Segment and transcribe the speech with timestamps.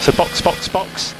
[0.00, 1.14] So box, box, box.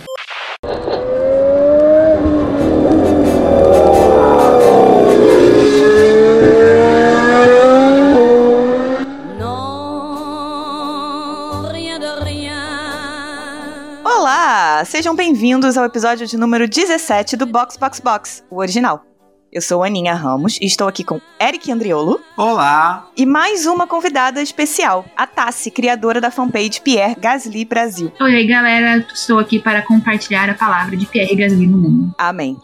[14.04, 14.84] Olá!
[14.84, 19.09] Sejam bem-vindos ao episódio de número 17 do Box Box Box, o original.
[19.52, 23.08] Eu sou Aninha Ramos e estou aqui com Eric Andriolo Olá!
[23.16, 28.12] e mais uma convidada especial, a Tassi, criadora da fanpage Pierre Gasly Brasil.
[28.20, 29.04] Oi, aí, galera.
[29.12, 32.14] Estou aqui para compartilhar a palavra de Pierre Gasly no mundo.
[32.16, 32.56] Amém.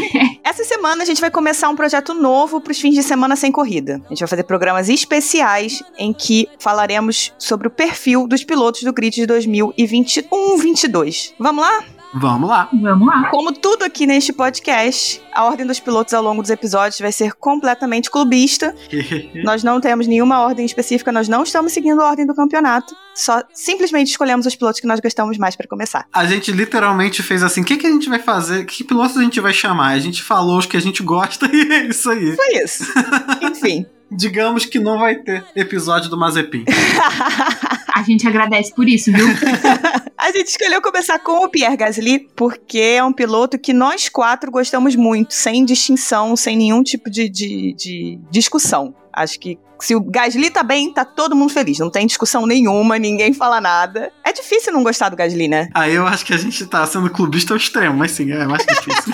[0.44, 3.50] Essa semana a gente vai começar um projeto novo para os fins de semana sem
[3.50, 4.02] corrida.
[4.04, 8.92] A gente vai fazer programas especiais em que falaremos sobre o perfil dos pilotos do
[8.92, 11.32] grid de 2021-22.
[11.38, 11.84] Vamos lá?
[12.16, 12.68] Vamos lá!
[12.72, 13.28] Vamos lá.
[13.30, 17.32] Como tudo aqui neste podcast, a ordem dos pilotos ao longo dos episódios vai ser
[17.34, 18.74] completamente clubista.
[19.42, 22.94] Nós não temos nenhuma ordem específica, nós não estamos seguindo a ordem do campeonato.
[23.14, 26.06] Só simplesmente escolhemos os pilotos que nós gostamos mais para começar.
[26.12, 28.64] A gente literalmente fez assim: o que, que a gente vai fazer?
[28.64, 29.90] Que pilotos a gente vai chamar?
[29.90, 32.34] A gente falou os que a gente gosta e é isso aí.
[32.36, 32.84] Foi isso.
[33.42, 33.86] Enfim.
[34.10, 36.64] Digamos que não vai ter episódio do Mazepin.
[37.94, 39.26] A gente agradece por isso, viu?
[40.18, 44.50] A gente escolheu começar com o Pierre Gasly porque é um piloto que nós quatro
[44.50, 48.94] gostamos muito, sem distinção, sem nenhum tipo de, de, de discussão.
[49.12, 51.78] Acho que se o Gasly tá bem, tá todo mundo feliz.
[51.78, 54.10] Não tem discussão nenhuma, ninguém fala nada.
[54.24, 55.68] É difícil não gostar do Gasly, né?
[55.74, 58.64] Aí eu acho que a gente tá sendo clubista ao extremo, mas sim, é mais
[58.66, 59.12] difícil.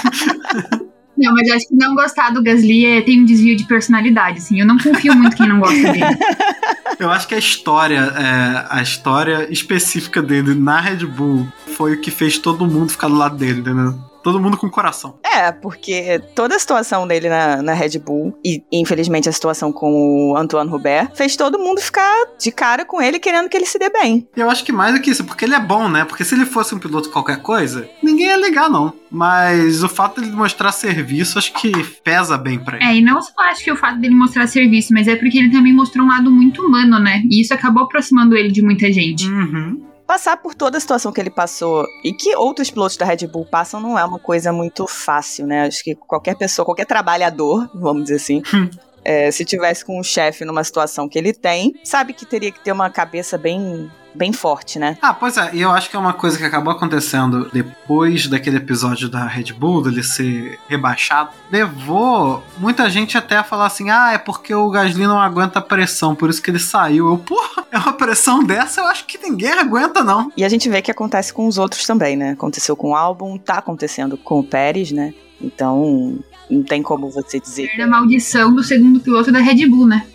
[1.20, 4.58] Não, mas acho que não gostar do Gasly é, tem um desvio de personalidade, assim.
[4.58, 6.04] Eu não confio muito em quem não gosta dele.
[6.98, 12.00] eu acho que a história, é, a história específica dele na Red Bull foi o
[12.00, 13.98] que fez todo mundo ficar do lado dele, entendeu?
[14.22, 15.18] Todo mundo com coração.
[15.24, 20.32] É, porque toda a situação dele na, na Red Bull, e infelizmente a situação com
[20.32, 23.78] o Antoine Hubert, fez todo mundo ficar de cara com ele, querendo que ele se
[23.78, 24.28] dê bem.
[24.36, 26.04] E eu acho que mais do que isso, porque ele é bom, né?
[26.04, 28.92] Porque se ele fosse um piloto qualquer coisa, ninguém ia ligar, não.
[29.10, 31.72] Mas o fato dele mostrar serviço, acho que
[32.04, 32.84] pesa bem pra ele.
[32.84, 35.50] É, e não só acho que o fato dele mostrar serviço, mas é porque ele
[35.50, 37.22] também mostrou um lado muito humano, né?
[37.30, 39.26] E isso acabou aproximando ele de muita gente.
[39.26, 39.89] Uhum.
[40.10, 43.46] Passar por toda a situação que ele passou e que outros pilotos da Red Bull
[43.46, 45.68] passam não é uma coisa muito fácil, né?
[45.68, 48.42] Acho que qualquer pessoa, qualquer trabalhador, vamos dizer assim,
[49.04, 52.60] é, se tivesse com um chefe numa situação que ele tem, sabe que teria que
[52.60, 54.98] ter uma cabeça bem, bem forte, né?
[55.00, 58.58] Ah, pois é, e eu acho que é uma coisa que acabou acontecendo depois daquele
[58.58, 64.12] episódio da Red Bull, dele ser rebaixado, levou muita gente até a falar assim: ah,
[64.12, 67.10] é porque o Gasly não aguenta a pressão, por isso que ele saiu.
[67.10, 70.32] Eu, porra, é uma pressão dessa, eu acho que ninguém aguenta, não.
[70.36, 72.32] E a gente vê que acontece com os outros também, né?
[72.32, 75.14] Aconteceu com o álbum, tá acontecendo com o Pérez, né?
[75.40, 76.18] Então,
[76.50, 77.70] não tem como você dizer.
[77.80, 80.06] A maldição do segundo piloto da Red Bull, né?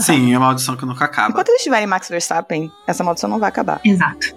[0.00, 1.30] Sim, é uma maldição que nunca acaba.
[1.30, 3.80] Enquanto eles tiverem Max Verstappen, essa maldição não vai acabar.
[3.84, 4.34] Exato.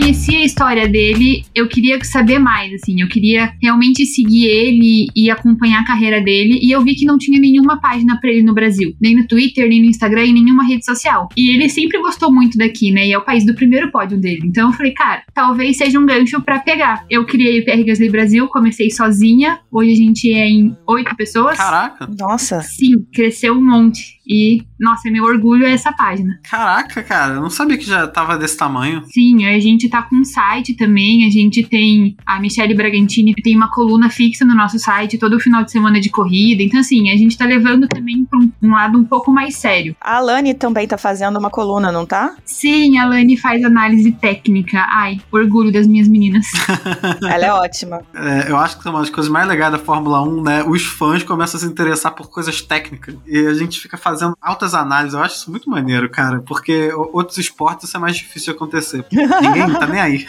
[0.00, 4.46] Quando eu conheci a história dele, eu queria saber mais, assim, eu queria realmente seguir
[4.46, 8.30] ele e acompanhar a carreira dele, e eu vi que não tinha nenhuma página para
[8.30, 11.28] ele no Brasil, nem no Twitter, nem no Instagram, em nenhuma rede social.
[11.36, 13.06] E ele sempre gostou muito daqui, né?
[13.06, 14.42] E é o país do primeiro pódio dele.
[14.44, 17.04] Então eu falei, cara, talvez seja um gancho para pegar.
[17.10, 21.56] Eu criei o PR Gasly Brasil, comecei sozinha, hoje a gente é em oito pessoas.
[21.58, 22.08] Caraca!
[22.18, 22.62] Nossa!
[22.62, 24.18] Sim, cresceu um monte.
[24.26, 26.40] E, nossa, meu orgulho é essa página.
[26.42, 29.04] Caraca, cara, eu não sabia que já tava desse tamanho.
[29.12, 33.56] Sim, a gente tá com um site também, a gente tem a Michelle Bragantini tem
[33.56, 36.62] uma coluna fixa no nosso site todo final de semana de corrida.
[36.62, 39.96] Então, assim, a gente tá levando também pra um, um lado um pouco mais sério.
[40.00, 42.34] A Alane também tá fazendo uma coluna, não tá?
[42.44, 44.86] Sim, a Alane faz análise técnica.
[44.90, 46.46] Ai, orgulho das minhas meninas.
[47.22, 48.02] Ela é ótima.
[48.14, 50.64] É, eu acho que é uma das coisas mais legais da Fórmula 1, né?
[50.64, 53.14] Os fãs começam a se interessar por coisas técnicas.
[53.26, 55.14] E a gente fica fazendo altas análises.
[55.14, 56.40] Eu acho isso muito maneiro, cara.
[56.40, 59.04] Porque outros esportes isso é mais difícil acontecer.
[59.10, 60.26] Ninguém tá nem aí.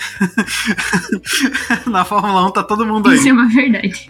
[1.87, 3.17] Na Fórmula 1 tá todo mundo aí.
[3.17, 4.09] Isso é uma verdade.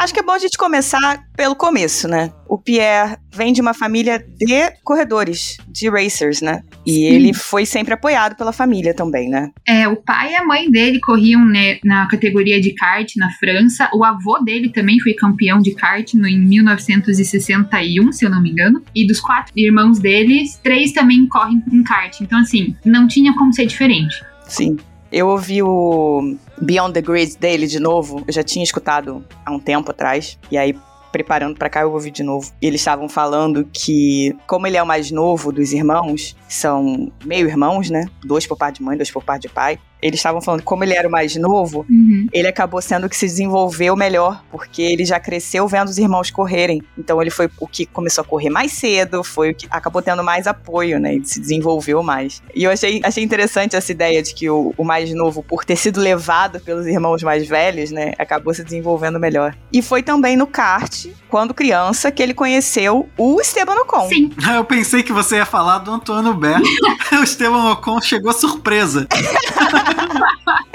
[0.00, 2.32] Acho que é bom a gente começar pelo começo, né?
[2.48, 6.62] O Pierre vem de uma família de corredores, de racers, né?
[6.86, 7.04] E Sim.
[7.04, 9.50] ele foi sempre apoiado pela família também, né?
[9.68, 13.90] É, o pai e a mãe dele corriam né, na categoria de kart na França.
[13.92, 18.52] O avô dele também foi campeão de kart no, em 1961, se eu não me
[18.52, 18.82] engano.
[18.94, 22.22] E dos quatro irmãos deles, três também correm em kart.
[22.22, 24.24] Então, assim, não tinha como ser diferente.
[24.48, 24.78] Sim.
[25.12, 28.22] Eu ouvi o Beyond the Grid dele de novo.
[28.26, 30.38] Eu já tinha escutado há um tempo atrás.
[30.50, 30.74] E aí
[31.10, 32.52] preparando pra cá, eu ouvi de novo.
[32.62, 37.48] E eles estavam falando que, como ele é o mais novo dos irmãos, são meio
[37.48, 38.06] irmãos, né?
[38.24, 39.78] Dois por parte de mãe, dois por parte de pai.
[40.02, 42.26] Eles estavam falando que, como ele era o mais novo, Uhum.
[42.32, 46.30] ele acabou sendo o que se desenvolveu melhor, porque ele já cresceu vendo os irmãos
[46.30, 46.82] correrem.
[46.98, 50.22] Então ele foi o que começou a correr mais cedo, foi o que acabou tendo
[50.24, 51.14] mais apoio, né?
[51.14, 52.42] Ele se desenvolveu mais.
[52.54, 55.76] E eu achei, achei interessante essa ideia de que o, o mais novo, por ter
[55.76, 59.56] sido levado pelos irmãos mais velhos, né, acabou se desenvolvendo melhor.
[59.72, 64.08] E foi também no kart, quando criança, que ele conheceu o Esteban Ocon.
[64.08, 66.56] Sim, Eu pensei que você ia falar do Antônio Bé.
[67.18, 69.06] o Esteban Ocon chegou surpresa.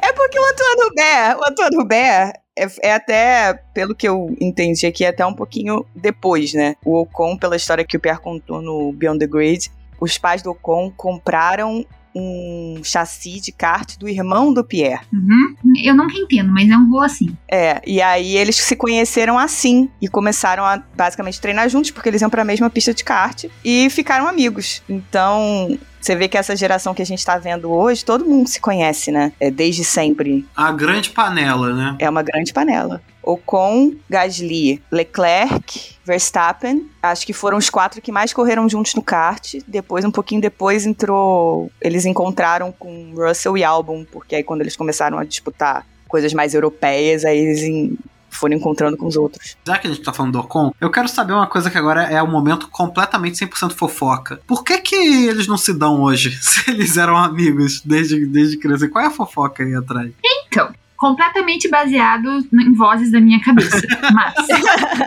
[0.02, 4.86] É porque o Antônio Bé, o Antônio Bé é, é até, pelo que eu entendi
[4.86, 6.76] aqui, é até um pouquinho depois, né?
[6.86, 10.52] O Ocon, pela história que o Pierre contou no Beyond the Grid, os pais do
[10.52, 11.86] Ocon compraram
[12.16, 15.06] um chassi de kart do irmão do Pierre.
[15.12, 15.74] uhum.
[15.84, 17.36] eu nunca entendo, mas é um voo assim.
[17.52, 22.22] É, e aí eles se conheceram assim e começaram a basicamente treinar juntos, porque eles
[22.22, 24.82] iam pra mesma pista de kart e ficaram amigos.
[24.88, 28.62] Então, você vê que essa geração que a gente tá vendo hoje, todo mundo se
[28.62, 29.32] conhece, né?
[29.40, 30.46] É desde sempre.
[30.56, 31.96] A grande panela, né?
[31.98, 33.02] É uma grande panela.
[33.24, 39.56] Ocon, Gasly, Leclerc, Verstappen, acho que foram os quatro que mais correram juntos no kart.
[39.68, 41.72] Depois, um pouquinho depois, entrou.
[41.82, 46.54] Eles encontraram com Russell e Albon, porque aí quando eles começaram a disputar coisas mais
[46.54, 47.98] europeias, aí eles
[48.36, 49.56] foram encontrando com os outros.
[49.66, 52.04] Já que a gente tá falando do Ocon, eu quero saber uma coisa que agora
[52.04, 54.40] é um momento completamente 100% fofoca.
[54.48, 58.88] Por que que eles não se dão hoje, se eles eram amigos desde, desde criança?
[58.88, 60.12] Qual é a fofoca aí atrás?
[60.48, 63.82] Então, completamente baseado em vozes da minha cabeça.
[64.14, 64.34] Mas.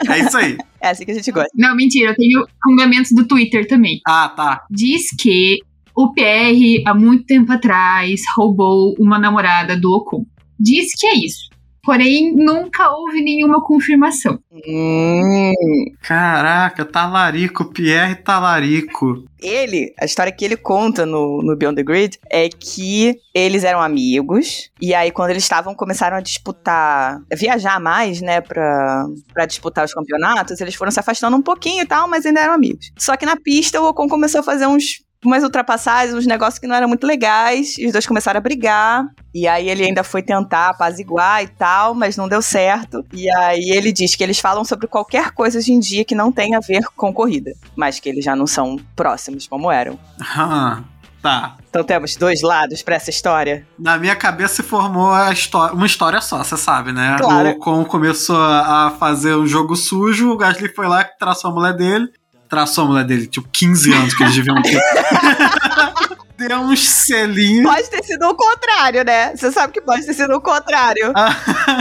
[0.09, 0.57] É isso aí.
[0.81, 1.51] É assim que a gente gosta.
[1.55, 4.01] Não, mentira, eu tenho fundamentos do Twitter também.
[4.07, 4.65] Ah, tá.
[4.71, 5.59] Diz que
[5.97, 10.25] o PR, há muito tempo atrás, roubou uma namorada do Ocon.
[10.59, 11.49] Diz que é isso.
[11.88, 14.38] Porém, nunca houve nenhuma confirmação.
[14.52, 15.55] Hum.
[16.02, 19.25] Caraca, talarico, Pierre talarico.
[19.40, 23.81] Ele, a história que ele conta no, no Beyond the Grid é que eles eram
[23.81, 29.46] amigos, e aí quando eles estavam, começaram a disputar, a viajar mais, né, pra, pra
[29.46, 32.93] disputar os campeonatos, eles foram se afastando um pouquinho e tal, mas ainda eram amigos.
[32.99, 36.67] Só que na pista o Ocon começou a fazer uns umas ultrapassagens, uns negócios que
[36.67, 39.05] não eram muito legais, e os dois começaram a brigar,
[39.35, 43.05] e aí ele ainda foi tentar apaziguar e tal, mas não deu certo.
[43.12, 46.31] E aí ele diz que eles falam sobre qualquer coisa hoje em dia que não
[46.31, 49.99] tem a ver com corrida, mas que eles já não são próximos como eram.
[50.41, 50.82] Ah,
[51.20, 51.56] tá.
[51.69, 53.67] Então temos dois lados pra essa história.
[53.79, 57.17] Na minha cabeça se formou a histó- uma história só, você sabe, né?
[57.19, 57.49] Claro.
[57.49, 61.75] O Ocon começou a fazer um jogo sujo, o Gasly foi lá, traçou a mulher
[61.76, 62.09] dele.
[62.49, 64.81] Traçou a mulher dele, tipo, 15 anos que eles deviam ter.
[66.39, 67.69] Deu uns selinhos.
[67.69, 69.35] Pode ter sido o contrário, né?
[69.35, 71.12] Você sabe que pode ter sido o contrário.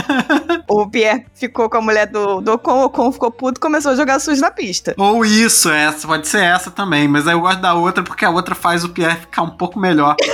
[0.67, 3.91] o Pierre ficou com a mulher do, do Ocon, o Ocon ficou puto e começou
[3.91, 4.95] a jogar sujo na pista.
[4.97, 7.07] Ou isso, essa, pode ser essa também.
[7.07, 9.79] Mas aí eu gosto da outra porque a outra faz o Pierre ficar um pouco
[9.79, 10.15] melhor.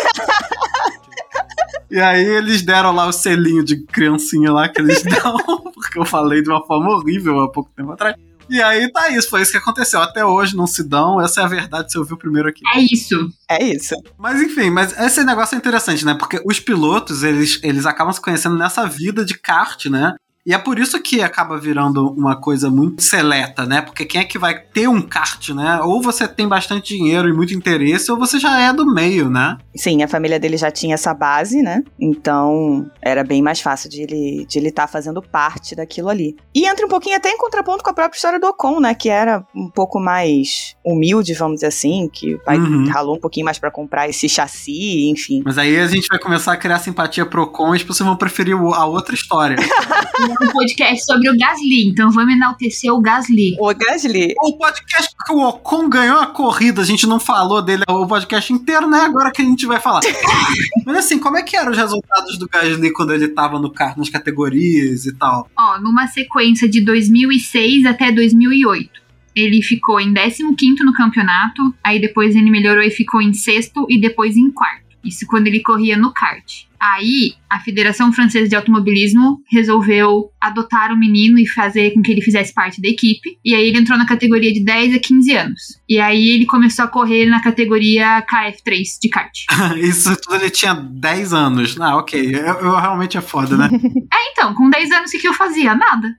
[1.94, 5.38] E aí eles deram lá o selinho de criancinha lá que eles dão,
[5.76, 8.16] porque eu falei de uma forma horrível há pouco tempo atrás.
[8.54, 10.00] E aí tá isso, foi isso que aconteceu.
[10.00, 12.62] Até hoje não se dão, essa é a verdade, você ouviu primeiro aqui.
[12.76, 13.28] É isso.
[13.50, 13.96] É isso.
[14.16, 16.14] Mas enfim, mas esse negócio é interessante, né?
[16.14, 20.14] Porque os pilotos, eles, eles acabam se conhecendo nessa vida de kart, né?
[20.46, 23.82] E é por isso que acaba virando uma coisa muito seleta, né?
[23.82, 25.80] Porque quem é que vai ter um kart, né?
[25.82, 29.58] Ou você tem bastante dinheiro e muito interesse, ou você já é do meio, né?
[29.76, 31.82] Sim, a família dele já tinha essa base, né?
[32.00, 36.36] Então era bem mais fácil de ele de ele estar fazendo parte daquilo ali.
[36.54, 38.94] E entra um pouquinho até em contraponto com a própria história do Ocon, né?
[38.94, 42.88] Que era um pouco mais humilde, vamos dizer assim, que o pai Uhum.
[42.90, 45.42] ralou um pouquinho mais pra comprar esse chassi, enfim.
[45.46, 48.16] Mas aí a gente vai começar a criar simpatia pro Con e as pessoas vão
[48.18, 49.56] preferir a outra história.
[50.42, 53.56] Um podcast sobre o Gasly, então vamos enaltecer o Gasly.
[53.60, 57.84] O Gasly, o podcast que o Ocon ganhou a corrida, a gente não falou dele
[57.88, 59.02] o podcast inteiro, né?
[59.02, 60.02] Agora que a gente vai falar.
[60.86, 63.98] Mas assim, como é que eram os resultados do Gasly quando ele tava no kart,
[63.98, 65.50] nas categorias e tal?
[65.58, 69.04] Ó, numa sequência de 2006 até 2008.
[69.36, 74.00] Ele ficou em 15º no campeonato, aí depois ele melhorou e ficou em sexto e
[74.00, 74.93] depois em quarto.
[75.04, 76.66] Isso quando ele corria no kart.
[76.80, 82.22] Aí, a Federação Francesa de Automobilismo resolveu adotar o menino e fazer com que ele
[82.22, 83.38] fizesse parte da equipe.
[83.44, 85.62] E aí ele entrou na categoria de 10 a 15 anos.
[85.88, 89.32] E aí ele começou a correr na categoria KF3 de kart.
[89.80, 91.80] Isso tudo ele tinha 10 anos.
[91.80, 92.36] Ah, ok.
[92.36, 93.70] Eu, eu realmente é foda, né?
[94.14, 95.74] É, então, com 10 anos o que, eu fazia?
[95.74, 96.14] Nada.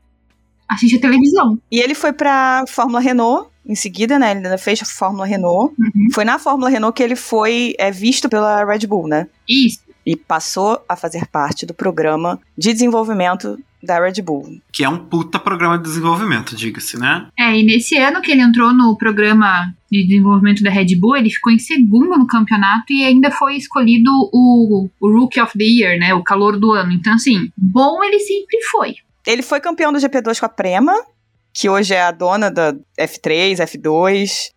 [0.68, 1.58] Assistia televisão.
[1.70, 4.30] E ele foi pra Fórmula Renault em seguida, né?
[4.32, 5.74] Ele ainda fez a Fórmula Renault.
[5.78, 6.08] Uhum.
[6.12, 9.26] Foi na Fórmula Renault que ele foi é, visto pela Red Bull, né?
[9.48, 9.80] Isso.
[10.06, 14.60] e passou a fazer parte do programa de desenvolvimento da Red Bull.
[14.72, 17.28] Que é um puta programa de desenvolvimento, diga-se, né?
[17.38, 21.30] É, e nesse ano que ele entrou no programa de desenvolvimento da Red Bull, ele
[21.30, 25.98] ficou em segundo no campeonato e ainda foi escolhido o, o Rookie of the Year,
[25.98, 26.14] né?
[26.14, 26.92] O calor do ano.
[26.92, 28.96] Então, assim, bom ele sempre foi.
[29.26, 30.94] Ele foi campeão do GP2 com a Prema,
[31.54, 34.50] que hoje é a dona da F3, F2.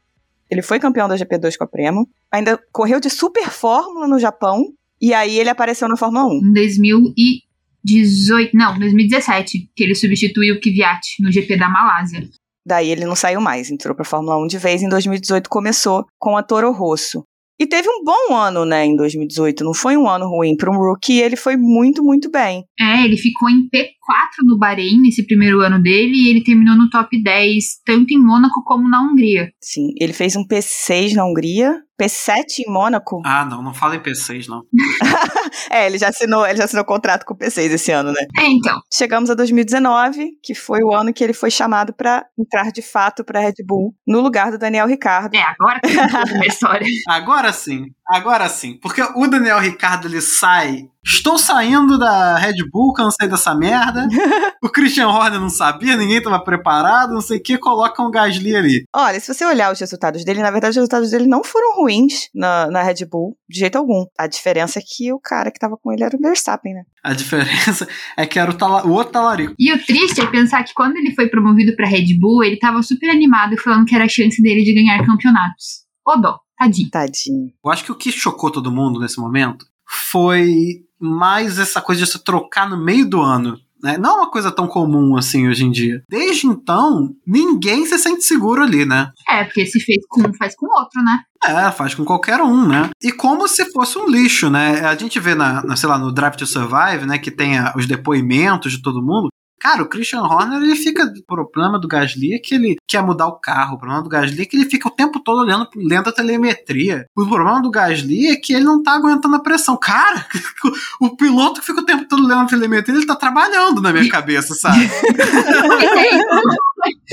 [0.50, 2.04] Ele foi campeão da GP2 com a Prema.
[2.32, 4.66] Ainda correu de Super Fórmula no Japão.
[5.00, 6.48] E aí ele apareceu na Fórmula 1.
[6.48, 12.28] Em 2018, não, 2017, que ele substituiu o Kvyat no GP da Malásia.
[12.66, 14.82] Daí ele não saiu mais, entrou pra Fórmula 1 de vez.
[14.82, 17.24] Em 2018 começou com a Toro Rosso.
[17.60, 19.64] E teve um bom ano, né, em 2018.
[19.64, 22.64] Não foi um ano ruim para um rookie, ele foi muito, muito bem.
[22.80, 26.90] É, ele ficou em P4 no Bahrein nesse primeiro ano dele e ele terminou no
[26.90, 29.50] top 10, tanto em Mônaco como na Hungria.
[29.60, 33.22] Sim, ele fez um P6 na Hungria, P7 em Mônaco.
[33.26, 34.62] Ah, não, não fala em P6, não.
[35.70, 38.26] é, ele já assinou, ele já assinou contrato com o P6 esse ano, né?
[38.40, 38.80] É, então.
[38.92, 43.24] Chegamos a 2019, que foi o ano que ele foi chamado para entrar de fato
[43.24, 45.36] para Red Bull, no lugar do Daniel Ricardo.
[45.36, 46.88] É, agora que tem uma história.
[47.08, 48.78] Agora sim, agora sim.
[48.82, 54.10] Porque o Daniel Ricardo ele sai Estou saindo da Red Bull, cansei dessa merda.
[54.62, 58.54] o Christian Horner não sabia, ninguém estava preparado, não sei o que, coloca um Gasly
[58.54, 58.84] ali.
[58.94, 62.28] Olha, se você olhar os resultados dele, na verdade os resultados dele não foram ruins
[62.36, 64.06] na, na Red Bull, de jeito algum.
[64.20, 66.84] A diferença é que o cara que tava com ele era o Verstappen, né?
[67.02, 67.88] A diferença
[68.18, 69.56] é que era o, tala, o outro talarico.
[69.58, 72.84] E o triste é pensar que quando ele foi promovido pra Red Bull, ele tava
[72.84, 75.86] super animado falando que era a chance dele de ganhar campeonatos.
[76.06, 76.90] Ô dó, tadinho.
[76.90, 77.54] Tadinho.
[77.64, 79.66] Eu acho que o que chocou todo mundo nesse momento
[80.12, 83.60] foi mais essa coisa de se trocar no meio do ano.
[83.82, 83.98] Né?
[83.98, 86.02] Não é uma coisa tão comum assim hoje em dia.
[86.10, 89.12] Desde então, ninguém se sente seguro ali, né?
[89.30, 91.20] É, porque se fez com um, faz com o outro, né?
[91.44, 92.90] É, faz com qualquer um, né?
[93.02, 94.82] E como se fosse um lixo, né?
[94.82, 97.74] A gente vê na, na sei lá, no Drive to Survive, né, que tem a,
[97.76, 99.30] os depoimentos de todo mundo.
[99.60, 101.12] Cara, o Christian Horner, ele fica.
[101.28, 103.76] O problema do Gasly é que ele quer mudar o carro.
[103.76, 107.08] O problema do Gasly é que ele fica o tempo todo olhando, lendo a telemetria.
[107.16, 109.78] O problema do Gasly é que ele não tá aguentando a pressão.
[109.78, 110.26] Cara,
[111.02, 114.10] o piloto que fica o tempo todo lendo a telemetria, ele tá trabalhando na minha
[114.10, 114.88] cabeça, sabe?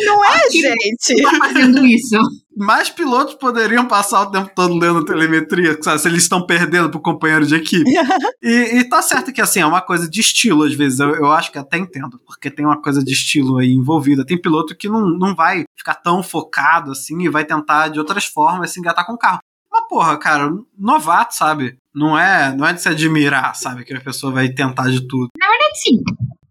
[0.04, 1.22] Não é, gente?
[1.22, 2.16] Tá fazendo isso.
[2.56, 7.00] Mais pilotos poderiam passar o tempo todo lendo telemetria, sabe, se eles estão perdendo pro
[7.00, 7.84] companheiro de equipe.
[8.42, 11.00] e, e, tá certo que, assim, é uma coisa de estilo, às vezes.
[11.00, 14.24] Eu, eu, acho que até entendo, porque tem uma coisa de estilo aí envolvida.
[14.24, 18.24] Tem piloto que não, não vai ficar tão focado, assim, e vai tentar, de outras
[18.24, 19.40] formas, se engatar com o carro.
[19.70, 21.76] Mas, porra, cara, novato, sabe?
[21.92, 23.84] Não é, não é de se admirar, sabe?
[23.84, 25.30] Que a pessoa vai tentar de tudo.
[25.38, 26.02] Na verdade, sim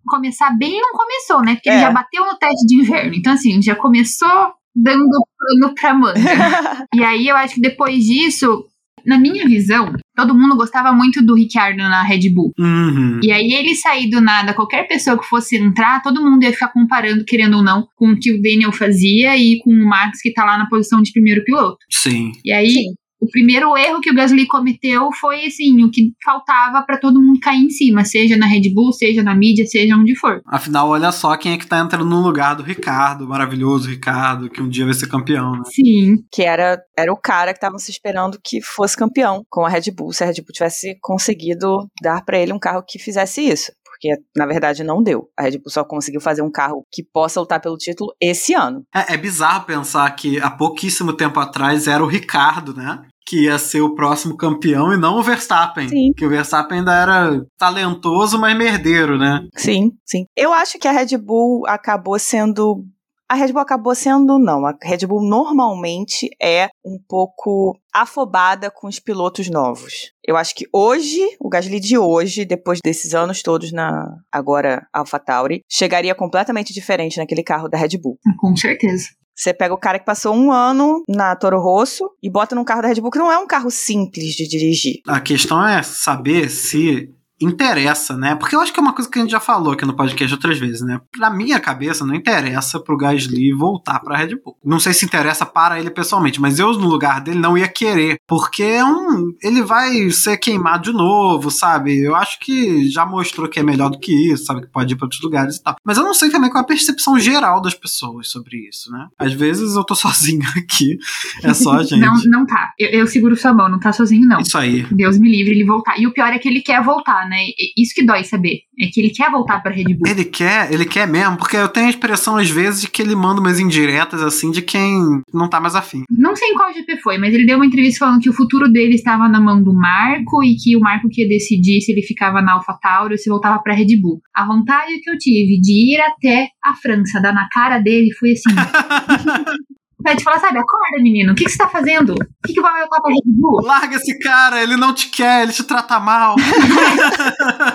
[0.05, 1.55] começar bem não começou, né?
[1.55, 1.73] Porque É.
[1.73, 3.13] ele já bateu no teste de inverno.
[3.15, 6.19] Então, assim, já começou dando pano pra manga.
[6.93, 8.65] e aí eu acho que depois disso,
[9.05, 12.53] na minha visão, todo mundo gostava muito do Ricciardo na Red Bull.
[12.57, 13.19] Uhum.
[13.21, 16.69] E aí ele sair do nada, qualquer pessoa que fosse entrar, todo mundo ia ficar
[16.69, 20.33] comparando, querendo ou não, com o que o Daniel fazia e com o Max que
[20.33, 21.77] tá lá na posição de primeiro piloto.
[21.89, 22.31] Sim.
[22.43, 22.93] E aí, Sim.
[23.23, 27.39] O primeiro erro que o Gasly cometeu foi assim, o que faltava pra todo mundo
[27.39, 30.41] cair em cima, seja na Red Bull, seja na mídia, seja onde for.
[30.45, 34.61] Afinal, olha só quem é que tá entrando no lugar do Ricardo, maravilhoso Ricardo, que
[34.61, 35.61] um dia vai ser campeão, né?
[35.65, 36.17] Sim.
[36.29, 39.91] que era, era o cara que estavam se esperando que fosse campeão com a Red
[39.95, 43.71] Bull, se a Red Bull tivesse conseguido dar para ele um carro que fizesse isso.
[43.85, 45.29] Porque, na verdade, não deu.
[45.37, 48.83] A Red Bull só conseguiu fazer um carro que possa lutar pelo título esse ano.
[48.93, 53.01] É, é bizarro pensar que há pouquíssimo tempo atrás era o Ricardo, né?
[53.25, 55.87] Que ia ser o próximo campeão e não o Verstappen.
[55.89, 56.11] Sim.
[56.15, 59.47] Que o Verstappen ainda era talentoso, mas merdeiro, né?
[59.55, 60.25] Sim, sim.
[60.35, 62.83] Eu acho que a Red Bull acabou sendo.
[63.29, 64.65] A Red Bull acabou sendo, não.
[64.65, 70.11] A Red Bull normalmente é um pouco afobada com os pilotos novos.
[70.23, 75.61] Eu acho que hoje, o Gasly de hoje, depois desses anos todos na agora AlphaTauri,
[75.69, 78.17] chegaria completamente diferente naquele carro da Red Bull.
[78.39, 79.09] Com certeza.
[79.35, 82.83] Você pega o cara que passou um ano na Toro Rosso e bota num carro
[82.83, 85.01] da Red Bull que não é um carro simples de dirigir.
[85.07, 87.09] A questão é saber se
[87.43, 88.35] interessa, né?
[88.35, 90.33] Porque eu acho que é uma coisa que a gente já falou aqui no podcast
[90.33, 90.99] outras vezes, né?
[91.17, 94.57] Na minha cabeça, não interessa pro Gasly voltar pra Red Bull.
[94.63, 98.17] Não sei se interessa para ele pessoalmente, mas eu, no lugar dele, não ia querer.
[98.27, 102.03] Porque é um, ele vai ser queimado de novo, sabe?
[102.03, 104.61] Eu acho que já mostrou que é melhor do que isso, sabe?
[104.61, 105.75] Que pode ir pra outros lugares e tal.
[105.83, 109.07] Mas eu não sei também qual é a percepção geral das pessoas sobre isso, né?
[109.17, 110.97] Às vezes eu tô sozinho aqui,
[111.43, 111.99] é só a gente.
[111.99, 112.71] Não, não tá.
[112.79, 114.39] Eu, eu seguro sua mão, não tá sozinho, não.
[114.39, 114.85] Isso aí.
[114.91, 115.99] Deus me livre ele voltar.
[115.99, 117.32] E o pior é que ele quer voltar, né?
[117.33, 117.47] Né?
[117.75, 118.61] Isso que dói saber.
[118.79, 120.07] É que ele quer voltar pra Red Bull.
[120.07, 123.15] Ele quer, ele quer mesmo, porque eu tenho a expressão às vezes de que ele
[123.15, 126.03] manda umas indiretas assim de quem não tá mais afim.
[126.09, 128.71] Não sei em qual GP foi, mas ele deu uma entrevista falando que o futuro
[128.71, 132.01] dele estava na mão do Marco e que o Marco que ia decidir se ele
[132.01, 134.21] ficava na AlphaTauri ou se voltava pra Red Bull.
[134.33, 138.31] A vontade que eu tive de ir até a França, dar na cara dele, foi
[138.31, 138.43] assim.
[140.03, 141.31] Pra te falar, sabe, acorda, menino.
[141.31, 142.13] O que, que você tá fazendo?
[142.13, 143.61] O que, que vai voltar pra Red Bull?
[143.63, 146.35] Larga esse cara, ele não te quer, ele te trata mal.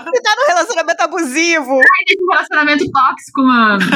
[0.09, 1.77] Ele tá num relacionamento abusivo.
[1.77, 3.87] Sai desse relacionamento tóxico, mano.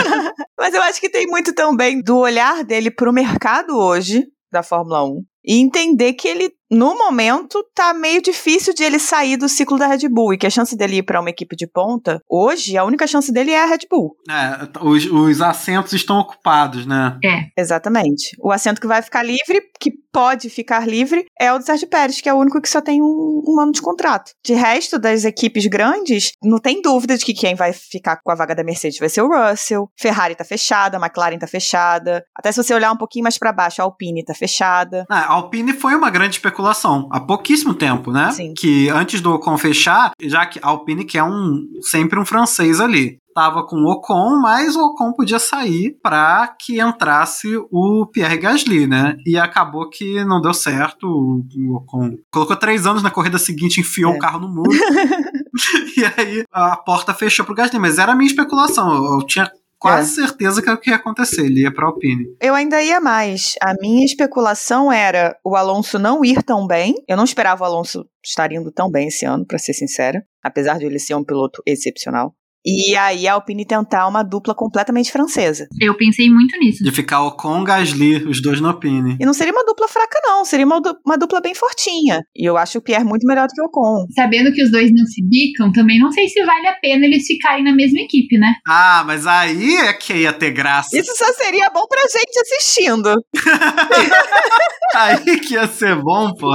[0.58, 5.04] Mas eu acho que tem muito também do olhar dele pro mercado hoje da Fórmula
[5.04, 9.78] 1 e entender que ele, no momento, tá meio difícil de ele sair do ciclo
[9.78, 12.76] da Red Bull e que a chance dele ir pra uma equipe de ponta, hoje,
[12.76, 14.16] a única chance dele é a Red Bull.
[14.28, 17.16] É, os, os assentos estão ocupados, né?
[17.24, 17.60] É.
[17.60, 18.36] Exatamente.
[18.40, 22.20] O assento que vai ficar livre, que pode ficar livre, é o do Sérgio Pérez,
[22.20, 24.32] que é o único que só tem um, um ano de contrato.
[24.44, 28.34] De resto, das equipes grandes, não tem dúvida de que quem vai ficar com a
[28.34, 29.88] vaga da Mercedes vai ser o Russell.
[29.98, 32.24] Ferrari tá fechada, a McLaren tá fechada.
[32.36, 35.04] Até se você olhar um pouquinho mais pra baixo, a Alpine tá fechada.
[35.10, 36.63] Ah, a Alpine foi uma grande especulação
[37.10, 38.30] há pouquíssimo tempo, né?
[38.32, 38.54] Sim.
[38.54, 43.18] Que antes do Ocon fechar, já que a Alpine quer um sempre um francês ali.
[43.34, 48.86] Tava com o Ocon, mas o Ocon podia sair para que entrasse o Pierre Gasly,
[48.86, 49.16] né?
[49.26, 51.08] E acabou que não deu certo.
[51.08, 54.16] O o Ocon colocou três anos na corrida seguinte, enfiou É.
[54.16, 54.70] o carro no muro.
[55.96, 57.78] e aí a porta fechou pro Gasly.
[57.78, 58.94] Mas era a minha especulação.
[58.94, 59.50] Eu, eu tinha
[59.84, 61.44] quase certeza que era o que ia acontecer.
[61.44, 62.24] Ele ia pra Alpine.
[62.40, 63.54] Eu ainda ia mais.
[63.62, 66.94] A minha especulação era o Alonso não ir tão bem.
[67.06, 70.24] Eu não esperava o Alonso estar indo tão bem esse ano, pra ser sincera.
[70.42, 72.34] Apesar de ele ser um piloto excepcional.
[72.66, 75.66] E aí a Alpine tentar uma dupla completamente francesa.
[75.80, 76.82] Eu pensei muito nisso.
[76.82, 79.16] De ficar Ocon e Gasly, os dois no Alpine.
[79.20, 80.44] E não seria uma dupla fraca, não.
[80.46, 82.20] Seria uma, du- uma dupla bem fortinha.
[82.34, 84.06] E eu acho o Pierre muito melhor do que o Ocon.
[84.14, 87.26] Sabendo que os dois não se bicam, também não sei se vale a pena eles
[87.26, 88.54] ficarem na mesma equipe, né?
[88.66, 90.96] Ah, mas aí é que ia ter graça.
[90.98, 93.12] Isso só seria bom pra gente assistindo.
[94.94, 96.50] Aí que ia ser bom, pô.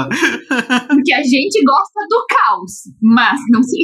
[0.88, 3.78] Porque a gente gosta do caos, mas não se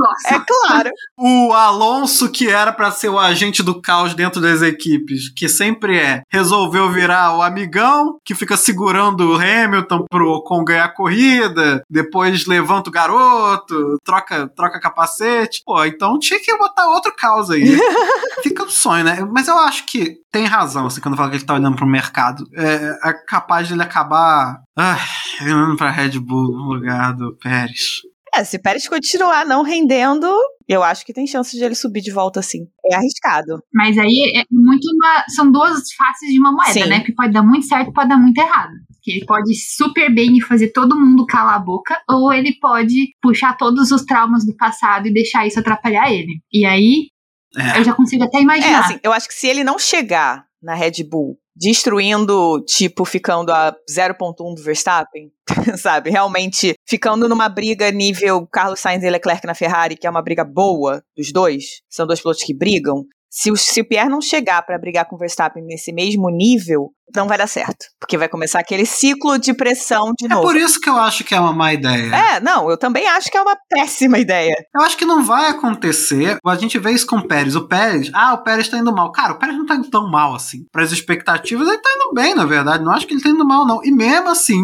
[0.00, 0.34] gosta.
[0.34, 0.90] É claro.
[1.22, 5.98] O Alonso, que era pra ser o agente do caos dentro das equipes, que sempre
[5.98, 11.82] é, resolveu virar o amigão, que fica segurando o Hamilton pro Ocon ganhar a corrida,
[11.90, 15.60] depois levanta o garoto, troca, troca capacete.
[15.64, 17.76] Pô, então tinha que botar outro caos aí.
[18.42, 19.18] Fica um sonho, né?
[19.30, 22.46] Mas eu acho que tem razão, assim, quando fala que ele tá olhando pro mercado.
[22.54, 24.98] É, é capaz de ele acabar ah,
[25.42, 28.00] indo pra Red Bull no lugar do Pérez.
[28.34, 30.26] É, se Pérez continuar não rendendo,
[30.68, 32.66] eu acho que tem chance de ele subir de volta assim.
[32.84, 33.62] É arriscado.
[33.74, 35.24] Mas aí é muito uma.
[35.28, 36.86] São duas faces de uma moeda, Sim.
[36.88, 37.00] né?
[37.00, 38.72] Que pode dar muito certo e pode dar muito errado.
[39.02, 42.54] Que ele pode ir super bem e fazer todo mundo calar a boca, ou ele
[42.60, 46.40] pode puxar todos os traumas do passado e deixar isso atrapalhar ele.
[46.52, 47.08] E aí,
[47.56, 47.78] É.
[47.80, 48.80] eu já consigo até É, imaginar.
[48.84, 53.74] assim, eu acho que se ele não chegar na Red Bull destruindo, tipo, ficando a
[53.90, 55.30] 0.1 do Verstappen,
[55.76, 56.10] sabe?
[56.10, 60.44] Realmente ficando numa briga nível Carlos Sainz e Leclerc na Ferrari, que é uma briga
[60.44, 63.04] boa dos dois, são dois pilotos que brigam.
[63.32, 66.90] Se o, se o Pierre não chegar pra brigar com o Verstappen nesse mesmo nível,
[67.14, 67.86] não vai dar certo.
[68.00, 70.42] Porque vai começar aquele ciclo de pressão de É novo.
[70.42, 72.12] por isso que eu acho que é uma má ideia.
[72.12, 74.54] É, não, eu também acho que é uma péssima ideia.
[74.74, 76.38] Eu acho que não vai acontecer.
[76.44, 77.54] A gente vê isso com o Pérez.
[77.54, 79.12] O Pérez, ah, o Pérez tá indo mal.
[79.12, 80.64] Cara, o Pérez não tá indo tão mal assim.
[80.72, 82.82] Para as expectativas, ele tá indo bem, na verdade.
[82.84, 83.80] Não acho que ele tá indo mal, não.
[83.84, 84.60] E mesmo assim,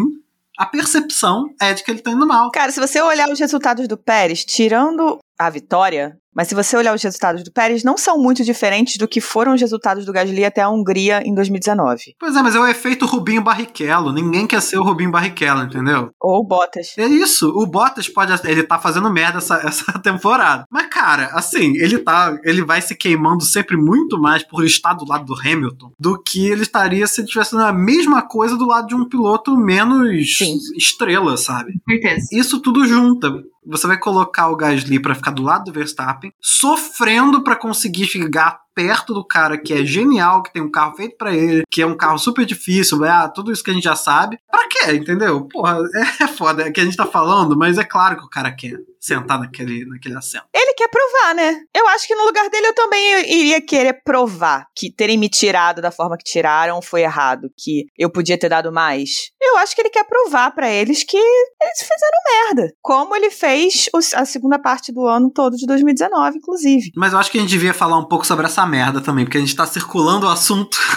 [0.57, 2.51] a percepção é de que ele tá indo mal.
[2.51, 6.93] Cara, se você olhar os resultados do Pérez, tirando a vitória, mas se você olhar
[6.93, 10.45] os resultados do Pérez, não são muito diferentes do que foram os resultados do Gasly
[10.45, 12.15] até a Hungria em 2019.
[12.19, 14.13] Pois é, mas é o efeito Rubinho Barrichello.
[14.13, 16.11] Ninguém quer ser o Rubinho Barrichello, entendeu?
[16.21, 16.95] Ou Bottas.
[16.95, 17.49] É isso.
[17.49, 18.31] O Bottas pode.
[18.47, 20.65] Ele tá fazendo merda essa, essa temporada.
[20.69, 22.37] Mas, cara, assim, ele tá.
[22.43, 26.47] Ele vai se queimando sempre muito mais por estar do lado do Hamilton do que
[26.47, 30.37] ele estaria se ele estivesse fazendo a mesma coisa do lado de um piloto menos
[30.37, 30.57] Sim.
[30.75, 31.73] estrela, sabe?
[31.73, 32.27] Com certeza.
[32.31, 33.43] Isso tudo junta.
[33.69, 38.59] Você vai colocar o Gasly pra ficar do lado do Verstappen, sofrendo pra conseguir chegar
[38.77, 41.87] perto do cara que é genial, que tem um carro feito pra ele, que é
[41.87, 44.37] um carro super difícil, ah, tudo isso que a gente já sabe.
[44.51, 45.47] Pra quê, entendeu?
[45.47, 45.79] Porra,
[46.21, 48.77] é foda, é que a gente tá falando, mas é claro que o cara quer
[48.99, 50.43] sentar naquele, naquele assento.
[50.53, 51.61] Ele quer provar, né?
[51.73, 55.81] Eu acho que no lugar dele eu também iria querer provar que terem me tirado
[55.81, 59.31] da forma que tiraram foi errado, que eu podia ter dado mais.
[59.41, 62.73] Eu acho que ele quer provar pra eles que eles fizeram merda.
[62.81, 66.91] Como ele fez a segunda parte do ano todo de 2019, inclusive.
[66.95, 69.37] Mas eu acho que a gente devia falar um pouco sobre essa merda também, porque
[69.37, 70.77] a gente tá circulando o assunto.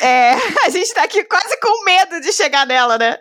[0.00, 0.34] É,
[0.66, 3.16] a gente tá aqui quase com medo de chegar nela, né?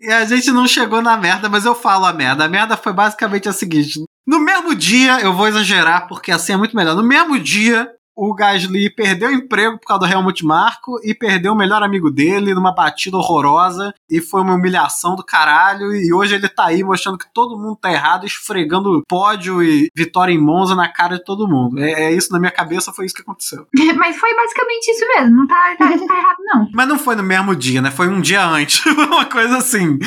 [0.00, 2.44] E a gente não chegou na merda, mas eu falo a merda.
[2.44, 6.56] A merda foi basicamente a seguinte: no mesmo dia, eu vou exagerar porque assim é
[6.56, 6.96] muito melhor.
[6.96, 11.52] No mesmo dia, o Gasly perdeu o emprego por causa do Helmut Marko e perdeu
[11.52, 16.34] o melhor amigo dele numa batida horrorosa e foi uma humilhação do caralho e hoje
[16.34, 20.74] ele tá aí mostrando que todo mundo tá errado, esfregando pódio e vitória em Monza
[20.74, 21.78] na cara de todo mundo.
[21.80, 23.66] É, é isso na minha cabeça, foi isso que aconteceu.
[23.96, 26.68] Mas foi basicamente isso mesmo, não tá, tá, tá errado não.
[26.74, 27.90] Mas não foi no mesmo dia, né?
[27.90, 29.98] Foi um dia antes, uma coisa assim.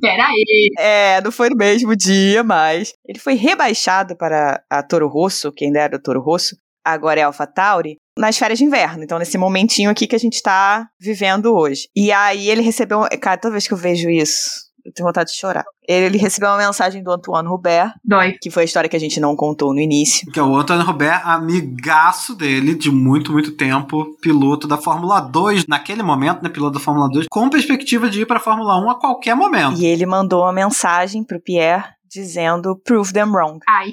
[0.00, 0.70] Pera aí.
[0.78, 5.76] É, não foi no mesmo dia, mas ele foi rebaixado para a Toro Rosso, quem
[5.76, 6.56] era o Toro Rosso,
[6.92, 9.04] agora é AlphaTauri, nas férias de inverno.
[9.04, 11.88] Então, nesse momentinho aqui que a gente tá vivendo hoje.
[11.94, 13.06] E aí ele recebeu.
[13.20, 15.64] Cara, toda vez que eu vejo isso, eu tenho vontade de chorar.
[15.86, 18.36] Ele recebeu uma mensagem do Antoine Robert, Dói.
[18.40, 20.30] que foi a história que a gente não contou no início.
[20.32, 25.66] Que é o Antônio Robert, amigaço dele de muito, muito tempo, piloto da Fórmula 2,
[25.66, 28.98] naquele momento, né, piloto da Fórmula 2, com perspectiva de ir pra Fórmula 1 a
[28.98, 29.78] qualquer momento.
[29.78, 33.58] E ele mandou uma mensagem pro Pierre dizendo: Prove them wrong.
[33.68, 33.92] Ai.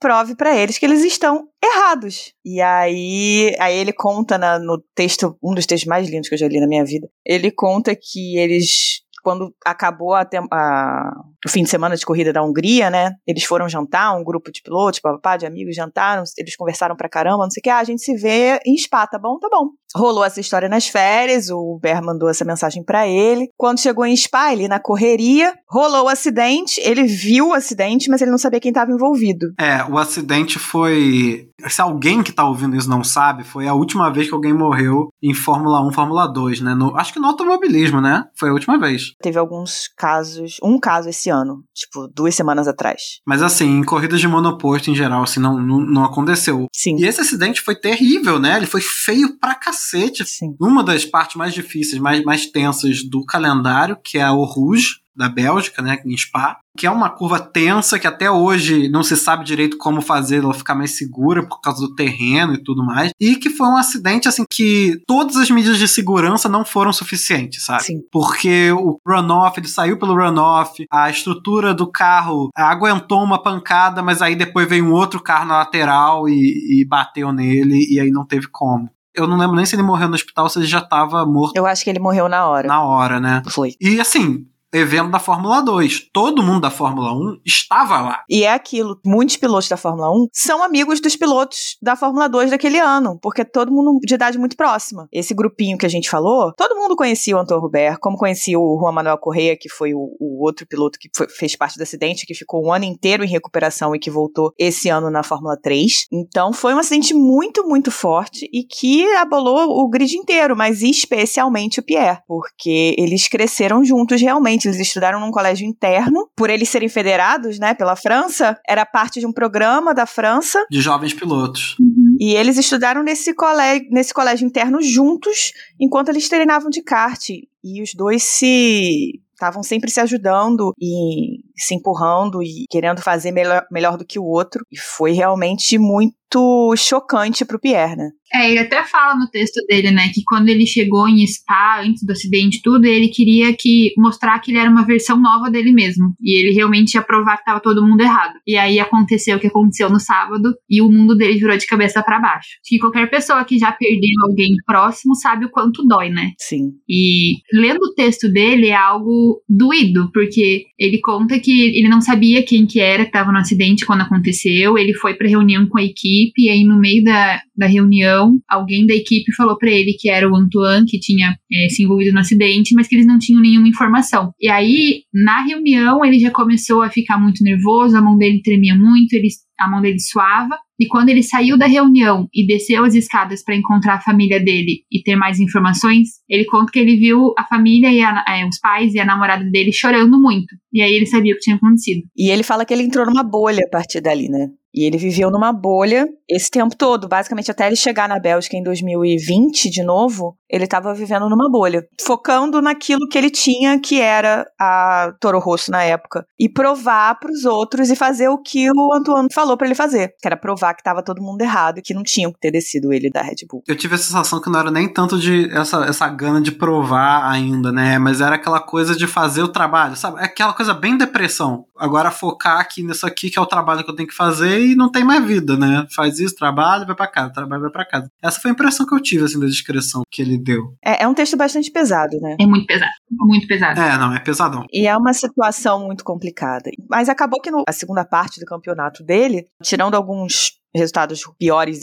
[0.00, 2.32] Prove pra eles que eles estão errados.
[2.44, 6.38] E aí, aí ele conta na- no texto, um dos textos mais lindos que eu
[6.38, 7.08] já li na minha vida.
[7.24, 11.12] Ele conta que eles quando acabou a a-
[11.46, 13.12] o fim de semana de corrida da Hungria, né?
[13.26, 17.44] Eles foram jantar, um grupo de pilotos, papapá, de amigos jantaram, eles conversaram pra caramba,
[17.44, 19.38] não sei o que, ah, a gente se vê em Spa, tá bom?
[19.38, 19.68] Tá bom.
[19.96, 23.48] Rolou essa história nas férias, o Ber mandou essa mensagem pra ele.
[23.56, 28.20] Quando chegou em Spa, ele na correria, rolou o acidente, ele viu o acidente, mas
[28.20, 29.46] ele não sabia quem estava envolvido.
[29.58, 31.48] É, o acidente foi.
[31.68, 35.08] Se alguém que tá ouvindo isso não sabe, foi a última vez que alguém morreu
[35.22, 36.74] em Fórmula 1, Fórmula 2, né?
[36.74, 38.24] No- acho que no automobilismo, né?
[38.38, 39.14] Foi a última vez.
[39.22, 43.20] Teve alguns casos, um caso esse ano, tipo, duas semanas atrás.
[43.26, 46.66] Mas assim, em corridas de monoposto em geral, assim, não, não, não aconteceu.
[46.74, 46.96] Sim.
[46.98, 48.56] E esse acidente foi terrível, né?
[48.56, 50.24] Ele foi feio pra cacete.
[50.26, 50.54] Sim.
[50.60, 55.28] Uma das partes mais difíceis, mais, mais tensas do calendário, que é o Rouge, da
[55.28, 59.44] Bélgica, né, em Spa, que é uma curva tensa que até hoje não se sabe
[59.44, 63.34] direito como fazer ela ficar mais segura por causa do terreno e tudo mais, e
[63.34, 67.82] que foi um acidente assim que todas as medidas de segurança não foram suficientes, sabe?
[67.82, 68.00] Sim.
[68.12, 74.22] Porque o runoff, ele saiu pelo runoff, a estrutura do carro aguentou uma pancada, mas
[74.22, 78.24] aí depois veio um outro carro na lateral e, e bateu nele, e aí não
[78.24, 78.88] teve como.
[79.14, 81.56] Eu não lembro nem se ele morreu no hospital ou se ele já estava morto
[81.56, 82.68] Eu acho que ele morreu na hora.
[82.68, 83.42] na hora, né?
[83.48, 83.74] Foi.
[83.80, 86.10] E assim, evento da Fórmula 2.
[86.12, 88.22] Todo mundo da Fórmula 1 estava lá.
[88.28, 92.50] E é aquilo, muitos pilotos da Fórmula 1 são amigos dos pilotos da Fórmula 2
[92.50, 95.08] daquele ano, porque todo mundo de idade muito próxima.
[95.12, 98.78] Esse grupinho que a gente falou, todo mundo conhecia o Antônio Robert, como conhecia o
[98.80, 102.26] Juan Manuel Correia, que foi o, o outro piloto que foi- fez parte do acidente,
[102.26, 106.06] que ficou um ano inteiro em recuperação e que voltou esse ano na Fórmula 3.
[106.12, 111.80] Então foi um acidente muito, muito forte e que abolou o grid inteiro, mas especialmente
[111.80, 114.57] o Pierre, porque eles cresceram juntos realmente.
[114.66, 119.26] Eles estudaram num colégio interno, por eles serem federados, né, pela França, era parte de
[119.26, 121.76] um programa da França, De jovens pilotos.
[122.20, 127.28] e eles estudaram nesse colégio, nesse colégio interno juntos, enquanto eles treinavam de kart.
[127.62, 133.66] E os dois se estavam sempre se ajudando e se empurrando e querendo fazer melhor,
[133.70, 134.64] melhor do que o outro.
[134.70, 138.10] E foi realmente muito chocante pro Pierre, né?
[138.32, 142.04] É, ele até fala no texto dele, né, que quando ele chegou em Spa, antes
[142.04, 145.72] do acidente e tudo, ele queria que mostrar que ele era uma versão nova dele
[145.72, 146.12] mesmo.
[146.20, 148.34] E ele realmente ia provar que tava todo mundo errado.
[148.46, 152.02] E aí aconteceu o que aconteceu no sábado e o mundo dele virou de cabeça
[152.02, 152.48] para baixo.
[152.62, 156.32] Acho que qualquer pessoa que já perdeu alguém próximo sabe o quanto dói, né?
[156.38, 156.72] Sim.
[156.88, 162.42] E lendo o texto dele é algo doído, porque ele conta que ele não sabia
[162.42, 164.76] quem que era que estava no acidente quando aconteceu.
[164.76, 168.86] Ele foi para reunião com a equipe e aí no meio da, da reunião alguém
[168.86, 172.20] da equipe falou para ele que era o Antoine que tinha eh, se envolvido no
[172.20, 174.32] acidente, mas que eles não tinham nenhuma informação.
[174.40, 178.74] E aí na reunião ele já começou a ficar muito nervoso, a mão dele tremia
[178.74, 180.56] muito, ele, a mão dele suava.
[180.80, 184.82] E quando ele saiu da reunião e desceu as escadas para encontrar a família dele
[184.92, 188.60] e ter mais informações, ele conta que ele viu a família e a- eh, os
[188.60, 190.54] pais e a namorada dele chorando muito.
[190.72, 192.02] E aí ele sabia o que tinha acontecido.
[192.16, 194.46] E ele fala que ele entrou numa bolha a partir dali, né?
[194.74, 198.62] E ele viveu numa bolha esse tempo todo, basicamente até ele chegar na Bélgica em
[198.62, 204.46] 2020 de novo, ele estava vivendo numa bolha, focando naquilo que ele tinha, que era
[204.60, 208.92] a Toro Rosso na época, e provar para os outros e fazer o que o
[208.92, 211.94] Antoine falou para ele fazer, que era provar que estava todo mundo errado e que
[211.94, 213.62] não tinham que ter descido ele da Red Bull.
[213.66, 217.30] Eu tive a sensação que não era nem tanto de essa, essa gana de provar
[217.30, 217.98] ainda, né?
[217.98, 220.20] Mas era aquela coisa de fazer o trabalho, sabe?
[220.20, 221.64] É aquela coisa bem depressão.
[221.76, 224.74] Agora focar aqui nisso aqui, que é o trabalho que eu tenho que fazer, e
[224.74, 225.86] não tem mais vida, né?
[225.94, 228.10] Faz isso, trabalho, vai pra casa, trabalho, vai pra casa.
[228.22, 230.74] Essa foi a impressão que eu tive, assim, da descrição que ele deu.
[230.84, 232.36] É, é um texto bastante pesado, né?
[232.40, 232.92] É muito pesado.
[233.10, 233.80] Muito pesado.
[233.80, 234.64] É, não, é pesadão.
[234.72, 236.70] E é uma situação muito complicada.
[236.88, 241.80] Mas acabou que no, a segunda parte do campeonato dele, tirando alguns resultados piores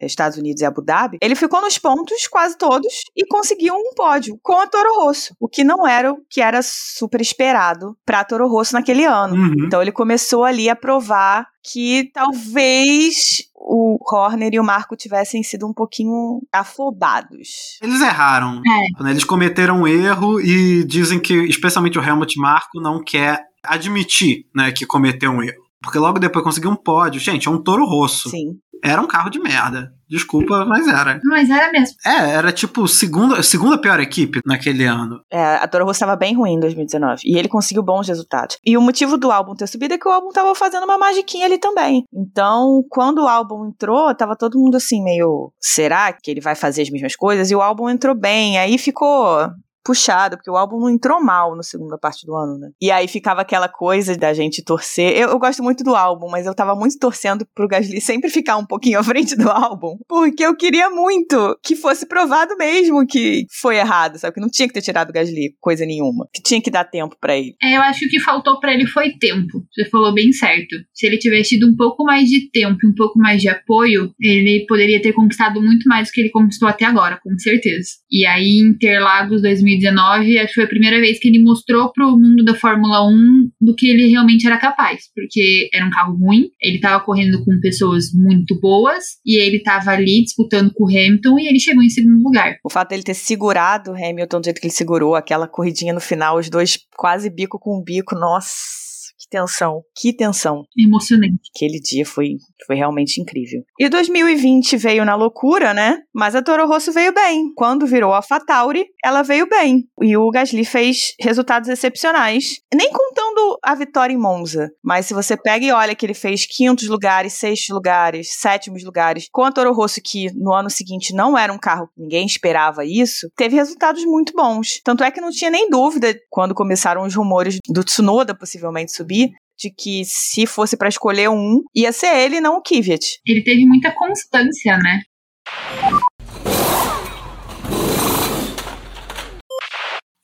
[0.00, 4.38] Estados Unidos e Abu Dhabi, ele ficou nos pontos quase todos e conseguiu um pódio
[4.42, 8.48] com a Toro Rosso, o que não era o que era super esperado para Toro
[8.48, 9.34] Rosso naquele ano.
[9.34, 9.66] Uhum.
[9.66, 15.66] Então ele começou ali a provar que talvez o Horner e o Marco tivessem sido
[15.66, 17.78] um pouquinho afobados.
[17.82, 18.62] Eles erraram.
[18.64, 19.02] É.
[19.02, 19.10] Né?
[19.10, 24.70] Eles cometeram um erro e dizem que, especialmente o Helmut Marco, não quer admitir né,
[24.70, 25.66] que cometeu um erro.
[25.82, 27.20] Porque logo depois conseguiu um pódio.
[27.20, 28.30] Gente, é um touro rosso.
[28.30, 28.54] Sim.
[28.84, 29.92] Era um carro de merda.
[30.08, 31.20] Desculpa, mas era.
[31.24, 31.96] Mas era mesmo.
[32.04, 35.20] É, era tipo segunda, segunda pior equipe naquele ano.
[35.30, 37.22] É, a Toro Rosso estava bem ruim em 2019.
[37.24, 38.58] E ele conseguiu bons resultados.
[38.64, 41.46] E o motivo do álbum ter subido é que o álbum tava fazendo uma magiquinha
[41.46, 42.04] ali também.
[42.12, 45.52] Então, quando o álbum entrou, tava todo mundo assim, meio.
[45.60, 47.50] Será que ele vai fazer as mesmas coisas?
[47.50, 48.58] E o álbum entrou bem.
[48.58, 49.50] Aí ficou
[49.86, 52.70] puxado, porque o álbum não entrou mal na segunda parte do ano, né?
[52.82, 55.16] E aí ficava aquela coisa da gente torcer.
[55.16, 58.56] Eu, eu, gosto muito do álbum, mas eu tava muito torcendo pro Gasly sempre ficar
[58.56, 63.46] um pouquinho à frente do álbum, porque eu queria muito que fosse provado mesmo que
[63.60, 64.34] foi errado, sabe?
[64.34, 66.26] Que não tinha que ter tirado o Gasly, coisa nenhuma.
[66.34, 67.54] Que tinha que dar tempo para ele.
[67.62, 69.64] É, eu acho que o que faltou para ele foi tempo.
[69.72, 70.74] Você falou bem certo.
[70.92, 74.66] Se ele tivesse tido um pouco mais de tempo um pouco mais de apoio, ele
[74.68, 77.90] poderia ter conquistado muito mais do que ele conquistou até agora, com certeza.
[78.10, 82.18] E aí, Interlagos 2019 2019, acho que foi a primeira vez que ele mostrou pro
[82.18, 86.48] mundo da Fórmula 1 do que ele realmente era capaz, porque era um carro ruim,
[86.60, 91.38] ele estava correndo com pessoas muito boas e ele estava ali disputando com o Hamilton
[91.38, 92.56] e ele chegou em segundo lugar.
[92.64, 96.00] O fato dele ter segurado o Hamilton do jeito que ele segurou, aquela corridinha no
[96.00, 98.85] final, os dois quase bico com bico, nossa
[99.18, 100.64] que tensão, que tensão.
[100.78, 101.50] Emocionante.
[101.54, 103.62] Aquele dia foi, foi realmente incrível.
[103.78, 105.98] E 2020 veio na loucura, né?
[106.14, 107.52] Mas a Toro Rosso veio bem.
[107.54, 109.84] Quando virou a Fatauri, ela veio bem.
[110.02, 112.60] E o Gasly fez resultados excepcionais.
[112.74, 114.70] Nem contando a vitória em Monza.
[114.84, 119.28] Mas se você pega e olha que ele fez quintos lugares, sextos lugares, sétimos lugares,
[119.32, 123.28] com a Toro Rosso, que no ano seguinte não era um carro, ninguém esperava isso,
[123.36, 124.80] teve resultados muito bons.
[124.84, 129.05] Tanto é que não tinha nem dúvida quando começaram os rumores do Tsunoda possivelmente subir
[129.06, 133.20] de que se fosse para escolher um, ia ser ele, não o Kvyat.
[133.26, 135.00] Ele teve muita constância, né?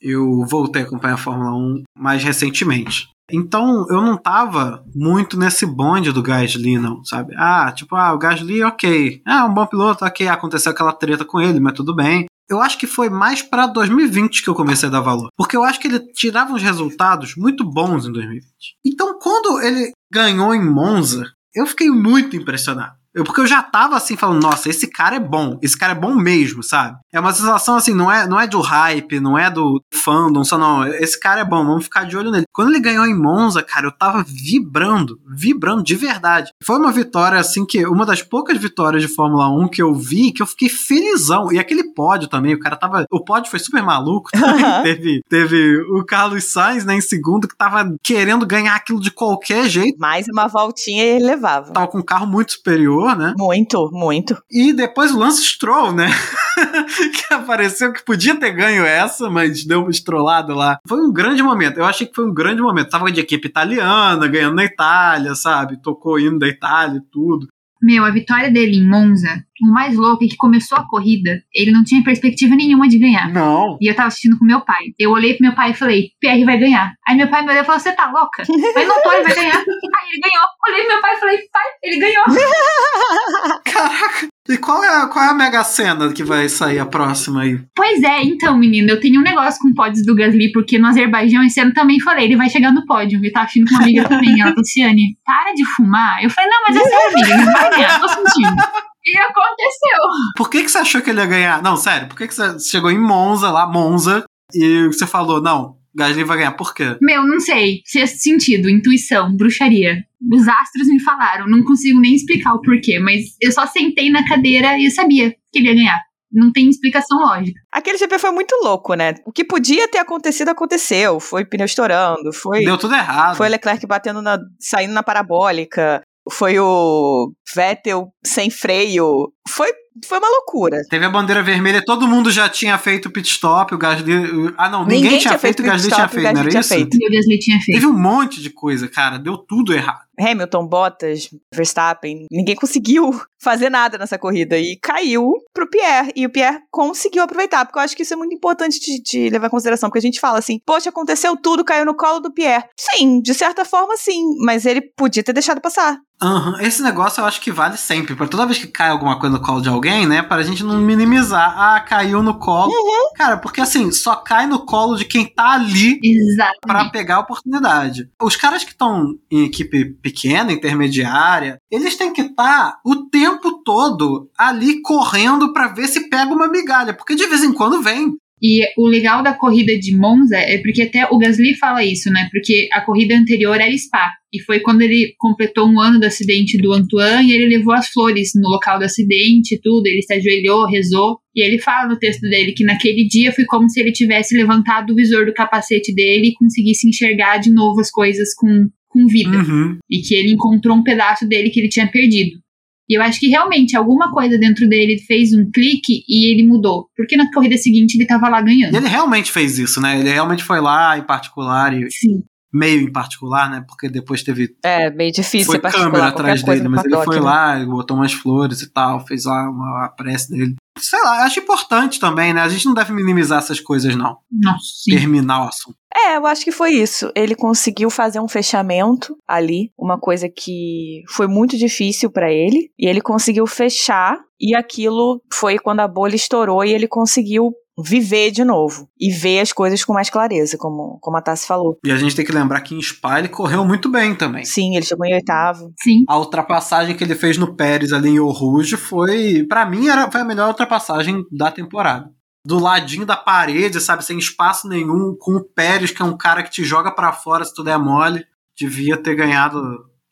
[0.00, 3.06] Eu voltei a acompanhar a Fórmula 1 mais recentemente.
[3.30, 7.34] Então, eu não tava muito nesse bonde do Gasly, não, sabe?
[7.38, 9.22] Ah, tipo, ah, o Gasly, ok.
[9.24, 10.26] Ah, um bom piloto, ok.
[10.28, 14.42] Aconteceu aquela treta com ele, mas tudo bem eu acho que foi mais para 2020
[14.42, 15.28] que eu comecei a dar valor.
[15.36, 18.46] Porque eu acho que ele tirava uns resultados muito bons em 2020.
[18.84, 23.01] Então, quando ele ganhou em Monza, eu fiquei muito impressionado.
[23.14, 25.98] Eu, porque eu já tava assim falando, nossa, esse cara é bom, esse cara é
[25.98, 26.98] bom mesmo, sabe?
[27.12, 30.56] É uma sensação assim, não é, não é do hype, não é do fandom, só
[30.56, 32.46] não, esse cara é bom, vamos ficar de olho nele.
[32.52, 36.50] Quando ele ganhou em Monza, cara, eu tava vibrando, vibrando de verdade.
[36.64, 40.32] Foi uma vitória assim que, uma das poucas vitórias de Fórmula 1 que eu vi,
[40.32, 41.52] que eu fiquei felizão.
[41.52, 44.62] E aquele pódio também, o cara tava, o pódio foi super maluco também.
[44.82, 49.68] teve, teve o Carlos Sainz, né, em segundo, que tava querendo ganhar aquilo de qualquer
[49.68, 49.98] jeito.
[49.98, 51.72] Mais uma voltinha e ele levava.
[51.72, 53.34] Tava com um carro muito superior né?
[53.36, 54.36] Muito, muito.
[54.50, 56.08] E depois o Lance Stroll, né?
[57.28, 60.78] que apareceu que podia ter ganho essa, mas deu uma estrolada lá.
[60.86, 61.78] Foi um grande momento.
[61.78, 62.90] Eu achei que foi um grande momento.
[62.90, 65.80] Tava de equipe italiana, ganhando na Itália, sabe?
[65.82, 67.48] Tocou hino da Itália e tudo.
[67.82, 71.70] Meu, a vitória dele em Monza, o mais louco é que começou a corrida, ele
[71.70, 73.32] não tinha perspectiva nenhuma de ganhar.
[73.32, 73.76] Não.
[73.80, 74.86] E eu tava assistindo com meu pai.
[74.98, 76.92] Eu olhei pro meu pai e falei, PR vai ganhar.
[77.06, 78.42] Aí meu pai me olhou e falou, você tá louca?
[78.74, 79.56] Mas não tô, ele vai ganhar.
[79.62, 80.46] Aí ele ganhou.
[80.66, 82.24] Olhei pro meu pai e falei, pai, ele ganhou.
[83.64, 84.28] Caraca.
[84.48, 87.60] E qual é, a, qual é a mega cena que vai sair a próxima aí?
[87.76, 91.44] Pois é, então, menina, eu tenho um negócio com pódios do Gasly, porque no Azerbaijão
[91.44, 93.20] esse ano também falei, ele vai chegar no pódio.
[93.22, 96.24] Eu tava assistindo com uma amiga também, ela, Luciane, para de fumar.
[96.24, 98.62] Eu falei, não, mas é sério, amiga, ele vai ganhar, tô sentindo.
[99.04, 99.98] E aconteceu.
[100.36, 101.62] Por que, que você achou que ele ia ganhar?
[101.62, 105.76] Não, sério, por que, que você chegou em Monza, lá, Monza, e você falou, não,
[105.94, 106.96] Gasly vai ganhar, por quê?
[107.00, 107.82] Meu, não sei.
[107.84, 110.04] Sexto sentido, intuição, bruxaria.
[110.32, 114.26] Os astros me falaram, não consigo nem explicar o porquê, mas eu só sentei na
[114.26, 116.00] cadeira e eu sabia que ele ia ganhar.
[116.32, 117.60] Não tem explicação lógica.
[117.70, 119.16] Aquele GP foi muito louco, né?
[119.26, 121.20] O que podia ter acontecido, aconteceu.
[121.20, 122.64] Foi pneu estourando, foi.
[122.64, 123.36] Deu tudo errado.
[123.36, 124.38] Foi Leclerc batendo na.
[124.58, 126.00] saindo na parabólica.
[126.30, 129.32] Foi o Vettel sem freio.
[129.48, 129.72] Foi
[130.06, 130.78] foi uma loucura.
[130.88, 134.12] Teve a bandeira vermelha, todo mundo já tinha feito o pit stop, o Gasly.
[134.56, 136.68] Ah, não, ninguém, ninguém tinha, feito, o Gasly tinha feito, não era isso?
[136.68, 136.96] Feito.
[136.96, 137.78] O Gasly tinha feito.
[137.78, 140.00] Teve um monte de coisa, cara, deu tudo errado.
[140.18, 146.12] Hamilton, Bottas, Verstappen, ninguém conseguiu fazer nada nessa corrida e caiu pro Pierre.
[146.14, 149.30] E o Pierre conseguiu aproveitar, porque eu acho que isso é muito importante de, de
[149.30, 152.32] levar em consideração, porque a gente fala assim, poxa, aconteceu tudo, caiu no colo do
[152.32, 152.64] Pierre.
[152.78, 155.98] Sim, de certa forma sim, mas ele podia ter deixado passar.
[156.22, 156.60] Uhum.
[156.60, 158.14] Esse negócio eu acho que vale sempre.
[158.14, 160.22] Pra toda vez que cai alguma coisa no colo de alguém, né?
[160.22, 161.52] Pra gente não minimizar.
[161.58, 162.70] Ah, caiu no colo.
[162.70, 163.12] Uhum.
[163.16, 166.60] Cara, porque assim, só cai no colo de quem tá ali Exatamente.
[166.64, 168.08] para pegar a oportunidade.
[168.22, 174.28] Os caras que estão em equipe pequena, intermediária, eles têm que estar o tempo todo
[174.36, 178.16] ali correndo para ver se pega uma migalha, porque de vez em quando vem.
[178.44, 182.28] E o legal da corrida de Monza é porque até o Gasly fala isso, né?
[182.32, 184.10] Porque a corrida anterior era Spa.
[184.32, 187.86] E foi quando ele completou um ano do acidente do Antoine e ele levou as
[187.86, 189.86] flores no local do acidente tudo.
[189.86, 191.18] Ele se ajoelhou, rezou.
[191.36, 194.92] E ele fala no texto dele que naquele dia foi como se ele tivesse levantado
[194.92, 199.38] o visor do capacete dele e conseguisse enxergar de novo as coisas com, com vida.
[199.38, 199.78] Uhum.
[199.90, 202.40] E que ele encontrou um pedaço dele que ele tinha perdido.
[202.88, 206.88] E eu acho que realmente alguma coisa dentro dele fez um clique e ele mudou.
[206.96, 208.76] Porque na corrida seguinte ele tava lá E ganhando.
[208.76, 209.98] ele realmente fez isso, né?
[209.98, 212.22] Ele realmente foi lá em particular e Sim.
[212.52, 213.64] Meio em particular, né?
[213.66, 217.22] Porque depois teve É, meio difícil foi câmera atrás dele, no mas ele foi né?
[217.22, 220.56] lá, ele botou umas flores e tal, fez lá uma a prece dele.
[220.78, 222.40] Sei lá, acho importante também, né?
[222.40, 224.18] A gente não deve minimizar essas coisas, não.
[224.30, 224.92] Nossa, sim.
[224.92, 225.76] Terminar o assunto.
[225.94, 227.12] É, eu acho que foi isso.
[227.14, 232.88] Ele conseguiu fazer um fechamento ali, uma coisa que foi muito difícil pra ele, e
[232.88, 238.44] ele conseguiu fechar, e aquilo foi quando a bolha estourou e ele conseguiu viver de
[238.44, 241.78] novo e ver as coisas com mais clareza, como, como a Tassi falou.
[241.84, 244.44] E a gente tem que lembrar que em Spa ele correu muito bem também.
[244.44, 245.72] Sim, ele chegou em oitavo.
[245.82, 246.04] Sim.
[246.08, 250.10] A ultrapassagem que ele fez no Pérez ali em Eau Rouge foi, Pra mim, era,
[250.10, 252.10] foi a melhor ultrapassagem da temporada.
[252.44, 256.42] Do ladinho da parede, sabe, sem espaço nenhum, com o Pérez, que é um cara
[256.42, 258.24] que te joga pra fora se tudo é mole,
[258.58, 259.60] devia ter ganhado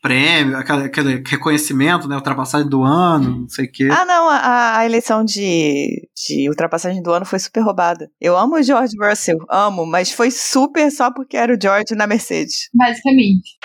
[0.00, 3.88] prêmio, aquele, aquele reconhecimento, né, ultrapassagem do ano, não sei o quê.
[3.90, 8.10] Ah, não, a, a eleição de, de ultrapassagem do ano foi super roubada.
[8.20, 12.06] Eu amo o George Russell, amo, mas foi super só porque era o George na
[12.06, 12.68] Mercedes.
[12.74, 13.58] Basicamente.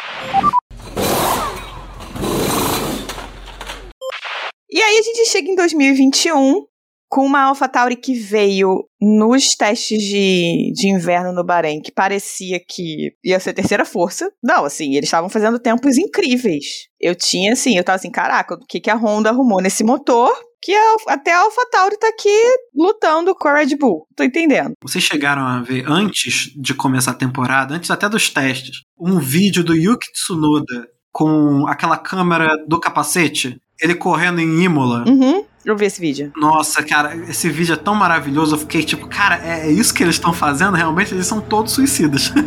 [4.70, 6.66] E aí a gente chega em 2021
[7.08, 13.12] com uma AlphaTauri que veio nos testes de, de inverno no Bahrein, que parecia que
[13.24, 14.30] ia ser terceira força.
[14.44, 16.66] Não, assim, eles estavam fazendo tempos incríveis.
[17.00, 20.32] Eu tinha, assim, eu tava assim, caraca, o que, que a Honda arrumou nesse motor?
[20.62, 22.30] Que a- até a AlphaTauri tá aqui
[22.76, 24.08] lutando com a Red Bull.
[24.16, 24.74] Tô entendendo.
[24.82, 29.64] Vocês chegaram a ver, antes de começar a temporada, antes até dos testes, um vídeo
[29.64, 35.06] do Yuki Tsunoda com aquela câmera do capacete, ele correndo em Imola.
[35.08, 36.32] Uhum, eu vi esse vídeo.
[36.38, 38.56] Nossa, cara, esse vídeo é tão maravilhoso.
[38.56, 40.76] Eu fiquei tipo, cara, é é isso que eles estão fazendo?
[40.76, 42.32] Realmente, eles são todos suicidas.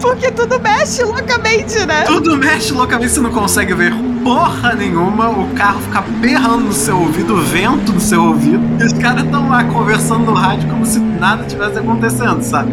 [0.00, 2.04] Porque tudo mexe loucamente, né?
[2.04, 5.28] Tudo mexe loucamente, você não consegue ver porra nenhuma.
[5.30, 8.62] O carro fica berrando no seu ouvido, o vento no seu ouvido.
[8.80, 12.72] E os caras estão lá conversando no rádio como se nada tivesse acontecendo, sabe?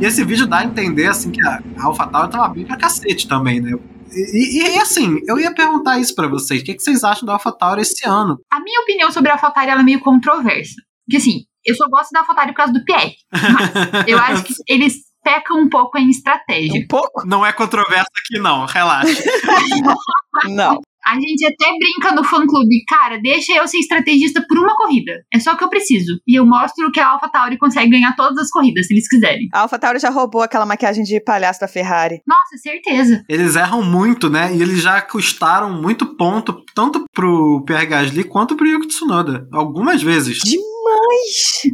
[0.00, 3.60] E esse vídeo dá a entender, assim, que a AlphaTauri tava bem pra cacete também,
[3.60, 3.70] né?
[4.10, 6.60] E, e- e, assim, eu ia perguntar isso pra vocês.
[6.60, 8.38] O que, que vocês acham da AlphaTauri esse ano?
[8.52, 10.74] A minha opinião sobre a AlphaTauri é meio controversa.
[11.06, 13.14] Porque assim, eu só gosto da AlphaTauri por causa do Pierre.
[13.32, 16.80] Mas eu acho que eles pecam um pouco em estratégia.
[16.80, 17.26] Um pouco?
[17.26, 18.66] Não é controverso aqui, não.
[18.66, 19.22] Relaxa.
[20.48, 20.80] Não.
[21.04, 25.12] A gente até brinca no fã-clube, cara, deixa eu ser estrategista por uma corrida.
[25.32, 26.20] É só o que eu preciso.
[26.26, 29.48] E eu mostro que a AlphaTauri consegue ganhar todas as corridas, se eles quiserem.
[29.52, 32.22] A AlphaTauri já roubou aquela maquiagem de palhaço da Ferrari.
[32.26, 33.22] Nossa, certeza.
[33.28, 34.54] Eles erram muito, né?
[34.54, 39.46] E eles já custaram muito ponto, tanto pro Pierre Gasly quanto pro Yuki Tsunoda.
[39.52, 40.38] Algumas vezes.
[40.38, 40.71] Demais!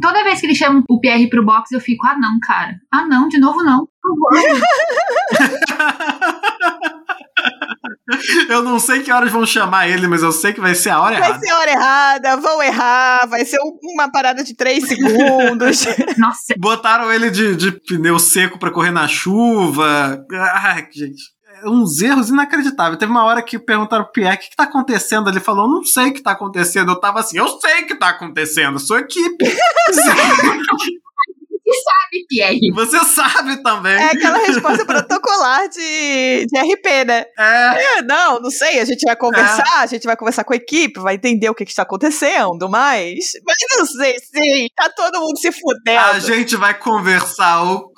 [0.01, 2.75] Toda vez que eles chamam o PR pro box, eu fico, ah não, cara.
[2.93, 3.87] Ah não, de novo não.
[8.49, 10.99] Eu não sei que horas vão chamar ele, mas eu sei que vai ser a
[10.99, 11.45] hora Vai errada.
[11.45, 15.85] ser a hora errada, vão errar, vai ser um- uma parada de 3 segundos.
[16.17, 20.25] Nossa, Botaram ele de, de pneu seco pra correr na chuva.
[20.31, 21.21] Ai, gente.
[21.63, 22.97] É Uns erros inacreditáveis.
[22.97, 25.29] Teve uma hora que perguntaram pro Pierre o que, que tá acontecendo.
[25.29, 26.91] Ele falou: Não sei o que tá acontecendo.
[26.91, 28.79] Eu tava assim: Eu sei o que tá acontecendo.
[28.79, 29.45] Sou equipe.
[31.69, 32.71] que sabe, Pierre?
[32.73, 33.93] Você sabe também.
[33.93, 37.25] É aquela resposta protocolar de, de RP, né?
[37.37, 37.97] É.
[37.97, 40.99] É, não, não sei, a gente vai conversar, a gente vai conversar com a equipe,
[40.99, 43.31] vai entender o que, que está acontecendo, mas.
[43.45, 45.99] Mas não sei, sim, tá todo mundo se fudendo.
[45.99, 47.63] A gente vai conversar.
[47.63, 47.91] O...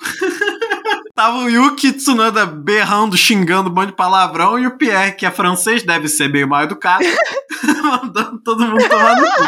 [1.22, 5.30] Tava o Yuki Tsunoda berrando, xingando um monte de palavrão, e o Pierre, que é
[5.30, 7.04] francês, deve ser bem mal educado,
[7.80, 9.42] mandando todo mundo tomar no cu.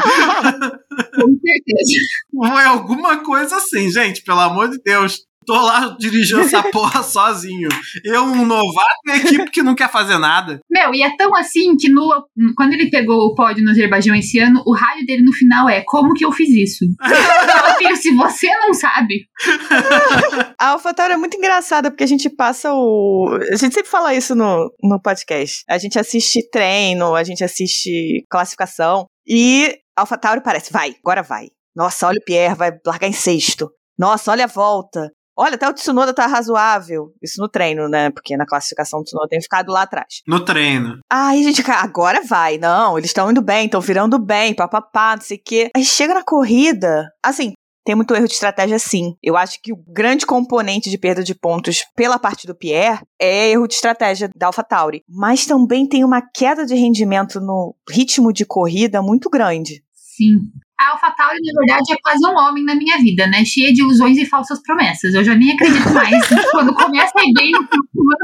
[1.20, 2.00] Com certeza.
[2.32, 5.22] Foi alguma coisa assim, gente, pelo amor de Deus.
[5.46, 7.68] Tô lá dirigindo essa porra sozinho.
[8.04, 10.60] Eu, um novato e a equipe que não quer fazer nada.
[10.70, 12.26] Meu, e é tão assim que no,
[12.56, 15.82] quando ele pegou o pódio no Azerbaijão esse ano, o rádio dele no final é:
[15.86, 16.84] Como que eu fiz isso?
[17.00, 19.26] Meu filho, se você não sabe.
[20.58, 23.38] A AlphaTauri é muito engraçada porque a gente passa o.
[23.52, 25.62] A gente sempre fala isso no, no podcast.
[25.68, 31.48] A gente assiste treino, a gente assiste classificação e AlphaTauri parece, vai, agora vai.
[31.74, 33.70] Nossa, olha o Pierre, vai largar em sexto.
[33.98, 35.10] Nossa, olha a volta.
[35.36, 37.12] Olha, até o Tsunoda tá razoável.
[37.22, 38.10] Isso no treino, né?
[38.10, 40.22] Porque na classificação o Tsunoda tem ficado lá atrás.
[40.26, 40.98] No treino.
[41.10, 42.58] Aí, gente, cara, agora vai.
[42.58, 45.70] Não, eles estão indo bem, estão virando bem, papapá, não sei o quê.
[45.74, 47.52] Aí chega na corrida, assim,
[47.84, 49.14] tem muito erro de estratégia, sim.
[49.22, 53.50] Eu acho que o grande componente de perda de pontos pela parte do Pierre é
[53.50, 55.02] erro de estratégia da AlphaTauri.
[55.06, 59.84] Mas também tem uma queda de rendimento no ritmo de corrida muito grande.
[59.92, 60.38] Sim.
[60.78, 63.44] A AlphaTauri, na verdade, é quase um homem na minha vida, né?
[63.44, 65.14] Cheia de ilusões e falsas promessas.
[65.14, 66.10] Eu já nem acredito mais.
[66.50, 67.78] Quando começa a ir bem, eu falo,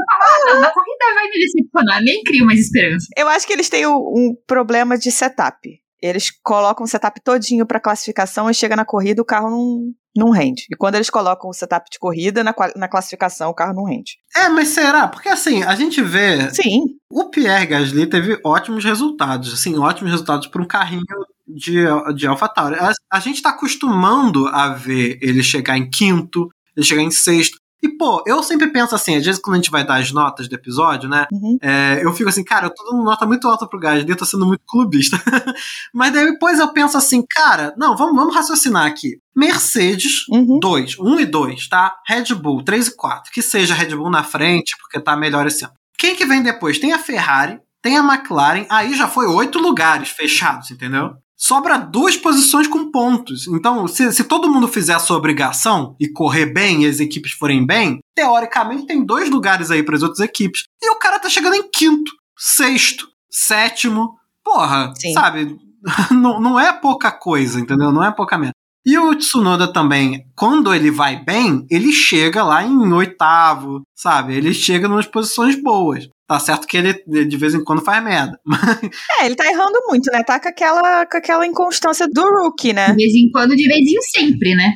[0.09, 2.01] ah, não, na corrida vai me decepcionar.
[2.03, 3.07] Nem crio mais esperança.
[3.17, 5.81] Eu acho que eles têm um, um problema de setup.
[6.01, 10.29] Eles colocam o setup todinho para classificação e chega na corrida o carro não, não
[10.31, 10.65] rende.
[10.69, 14.17] E quando eles colocam o setup de corrida na, na classificação, o carro não rende.
[14.35, 15.07] É, mas será?
[15.07, 16.49] Porque assim, a gente vê.
[16.51, 16.81] Sim.
[17.09, 21.03] O Pierre Gasly teve ótimos resultados, assim, ótimos resultados para um carrinho
[21.47, 21.83] de,
[22.15, 22.75] de AlphaTauri.
[22.75, 27.60] A, a gente tá acostumando a ver ele chegar em quinto, ele chegar em sexto.
[27.83, 30.47] E, pô, eu sempre penso assim, às vezes quando a gente vai dar as notas
[30.47, 31.25] do episódio, né?
[31.31, 31.57] Uhum.
[31.61, 34.25] É, eu fico assim, cara, eu tô dando nota muito alta pro Gasly, eu tô
[34.25, 35.19] sendo muito clubista.
[35.93, 39.19] Mas daí depois eu penso assim, cara, não, vamos, vamos raciocinar aqui.
[39.35, 40.59] Mercedes, Uhum.
[40.59, 41.95] 2, 1 e 2, tá?
[42.07, 43.31] Red Bull, 3 e 4.
[43.31, 45.73] Que seja Red Bull na frente, porque tá melhor esse ano.
[45.97, 46.79] Quem que vem depois?
[46.79, 51.13] Tem a Ferrari, tem a McLaren, aí já foi oito lugares fechados, entendeu?
[51.41, 53.47] Sobra duas posições com pontos.
[53.47, 57.31] Então, se, se todo mundo fizer a sua obrigação e correr bem e as equipes
[57.31, 60.65] forem bem, teoricamente tem dois lugares aí para as outras equipes.
[60.79, 64.19] E o cara tá chegando em quinto, sexto, sétimo.
[64.43, 65.13] Porra, Sim.
[65.13, 65.57] sabe?
[66.11, 67.91] não, não é pouca coisa, entendeu?
[67.91, 68.53] Não é pouca merda.
[68.85, 74.35] E o Tsunoda também, quando ele vai bem, ele chega lá em oitavo, sabe?
[74.35, 76.07] Ele chega nas posições boas.
[76.27, 76.93] Tá certo que ele
[77.25, 78.39] de vez em quando faz merda.
[79.19, 80.23] É, ele tá errando muito, né?
[80.23, 82.87] Tá com aquela, com aquela inconstância do rookie, né?
[82.87, 84.73] De vez em quando, de vez em sempre, né?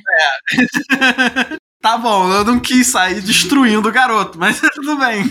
[1.86, 5.24] Tá bom, eu não quis sair destruindo o garoto, mas tudo bem.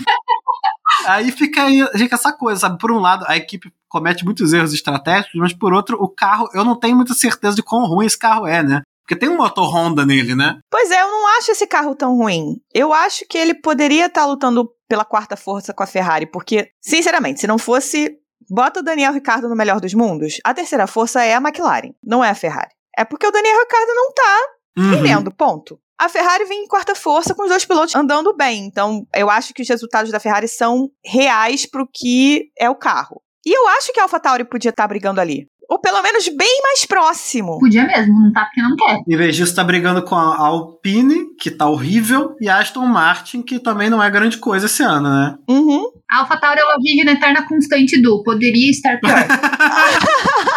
[1.07, 2.77] Aí fica aí fica essa coisa, sabe?
[2.79, 6.63] Por um lado, a equipe comete muitos erros estratégicos, mas por outro, o carro, eu
[6.65, 8.81] não tenho muita certeza de quão ruim esse carro é, né?
[9.03, 10.57] Porque tem um motor Honda nele, né?
[10.69, 12.55] Pois é, eu não acho esse carro tão ruim.
[12.73, 17.39] Eu acho que ele poderia estar lutando pela quarta força com a Ferrari, porque, sinceramente,
[17.41, 18.17] se não fosse.
[18.49, 22.23] Bota o Daniel Ricardo no melhor dos mundos, a terceira força é a McLaren, não
[22.23, 22.69] é a Ferrari.
[22.95, 24.39] É porque o Daniel Ricardo não tá
[24.77, 24.91] Uhum.
[24.91, 25.79] rendendo, ponto.
[25.99, 28.65] A Ferrari vem em quarta força com os dois pilotos andando bem.
[28.65, 33.21] Então, eu acho que os resultados da Ferrari são reais pro que é o carro.
[33.45, 35.47] E eu acho que a AlphaTauri podia estar brigando ali.
[35.69, 37.59] Ou pelo menos bem mais próximo.
[37.59, 39.01] Podia mesmo, não tá porque não quer.
[39.07, 43.41] Em vez disso, tá brigando com a Alpine, que tá horrível, e a Aston Martin,
[43.41, 45.35] que também não é grande coisa esse ano, né?
[45.49, 45.91] Uhum.
[46.11, 49.15] A AlphaTauri, ela vive na eterna constante do poderia estar pior.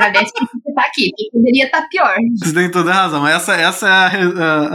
[0.00, 2.14] Agradece que você tá aqui, porque poderia estar pior.
[2.42, 3.26] Você tem toda a razão.
[3.26, 4.06] Essa, essa é a,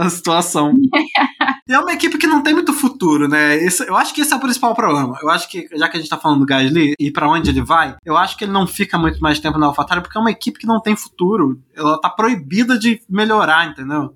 [0.02, 0.72] a- a situação.
[1.68, 3.56] e é uma equipe que não tem muito futuro, né?
[3.56, 5.18] Esse- eu acho que esse é o principal problema.
[5.22, 7.62] Eu acho que, já que a gente tá falando do Gasly e pra onde ele
[7.62, 10.30] vai, eu acho que ele não fica muito mais tempo na AlphaTauri porque é uma
[10.30, 11.60] equipe que não tem futuro.
[11.76, 14.14] Ela tá proibida de melhorar, entendeu?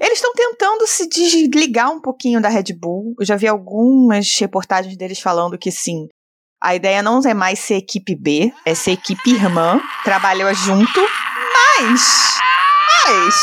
[0.00, 3.14] Eles estão tentando se desligar um pouquinho da Red Bull.
[3.18, 6.06] Eu já vi algumas reportagens deles falando que sim.
[6.60, 11.00] A ideia não é mais ser equipe B, é ser equipe irmã, trabalhou junto,
[11.80, 12.36] mas.
[13.06, 13.34] Mas.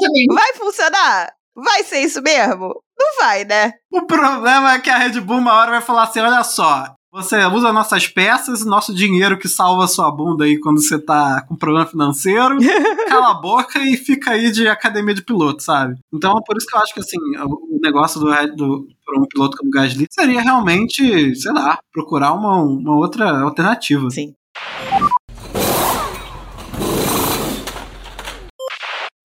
[0.00, 0.26] Também.
[0.32, 1.32] Vai funcionar?
[1.56, 2.74] Vai ser isso mesmo?
[2.98, 3.72] Não vai, né?
[3.92, 7.44] O problema é que a Red Bull uma hora vai falar assim: olha só, você
[7.46, 11.86] usa nossas peças, nosso dinheiro que salva sua bunda aí quando você tá com problema
[11.86, 12.56] financeiro,
[13.08, 15.96] cala a boca e fica aí de academia de piloto, sabe?
[16.14, 18.86] Então é por isso que eu acho que assim, o o negócio do, Red- do
[19.10, 24.08] pra um piloto como o Gasly seria realmente, sei lá, procurar uma, uma outra alternativa.
[24.10, 24.34] Sim.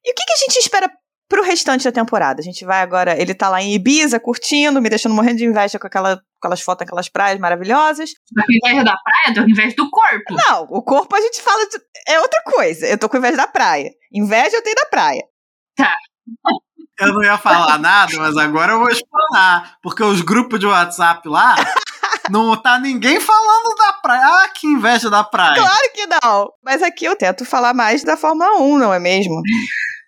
[0.04, 0.90] E o que, que a gente espera
[1.30, 2.42] pro restante da temporada?
[2.42, 3.20] A gente vai agora.
[3.20, 6.84] Ele tá lá em Ibiza curtindo, me deixando morrendo de inveja com aquela, aquelas fotos,
[6.84, 8.12] aquelas praias maravilhosas.
[8.36, 10.34] Tá com inveja da praia, tô com inveja do corpo.
[10.48, 11.78] Não, o corpo a gente fala de,
[12.08, 12.88] é outra coisa.
[12.88, 13.92] Eu tô com inveja da praia.
[14.12, 15.24] Inveja eu tenho da praia.
[15.76, 15.94] Tá.
[17.00, 19.76] Eu não ia falar nada, mas agora eu vou explanar.
[19.82, 21.56] Porque os grupos de WhatsApp lá,
[22.30, 24.22] não tá ninguém falando da praia.
[24.26, 25.56] Ah, que inveja da praia.
[25.56, 26.50] Claro que não.
[26.64, 29.42] Mas aqui eu tento falar mais da Fórmula 1, não é mesmo?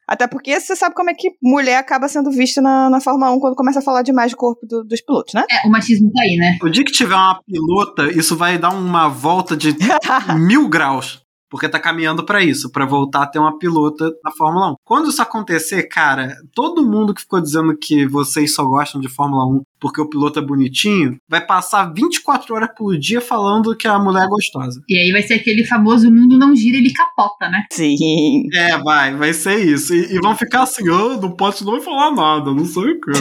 [0.07, 3.39] Até porque você sabe como é que mulher acaba sendo vista na, na Fórmula 1
[3.41, 5.43] quando começa a falar demais do corpo do- dos pilotos, né?
[5.51, 6.57] É, o machismo tá aí, né?
[6.63, 9.75] O dia que tiver uma pilota, isso vai dar uma volta de
[10.39, 11.21] mil graus.
[11.49, 14.75] Porque tá caminhando pra isso, pra voltar a ter uma pilota na Fórmula 1.
[14.83, 19.45] Quando isso acontecer, cara, todo mundo que ficou dizendo que vocês só gostam de Fórmula
[19.45, 23.99] 1 porque o piloto é bonitinho, vai passar 24 horas por dia falando que a
[23.99, 24.81] mulher é gostosa.
[24.89, 27.63] E aí vai ser aquele famoso mundo não gira, ele capota, né?
[27.71, 28.47] Sim.
[28.53, 29.93] É, vai, vai ser isso.
[29.93, 33.11] E, e vão ficar assim, ah, não pode não falar nada, não sei o que.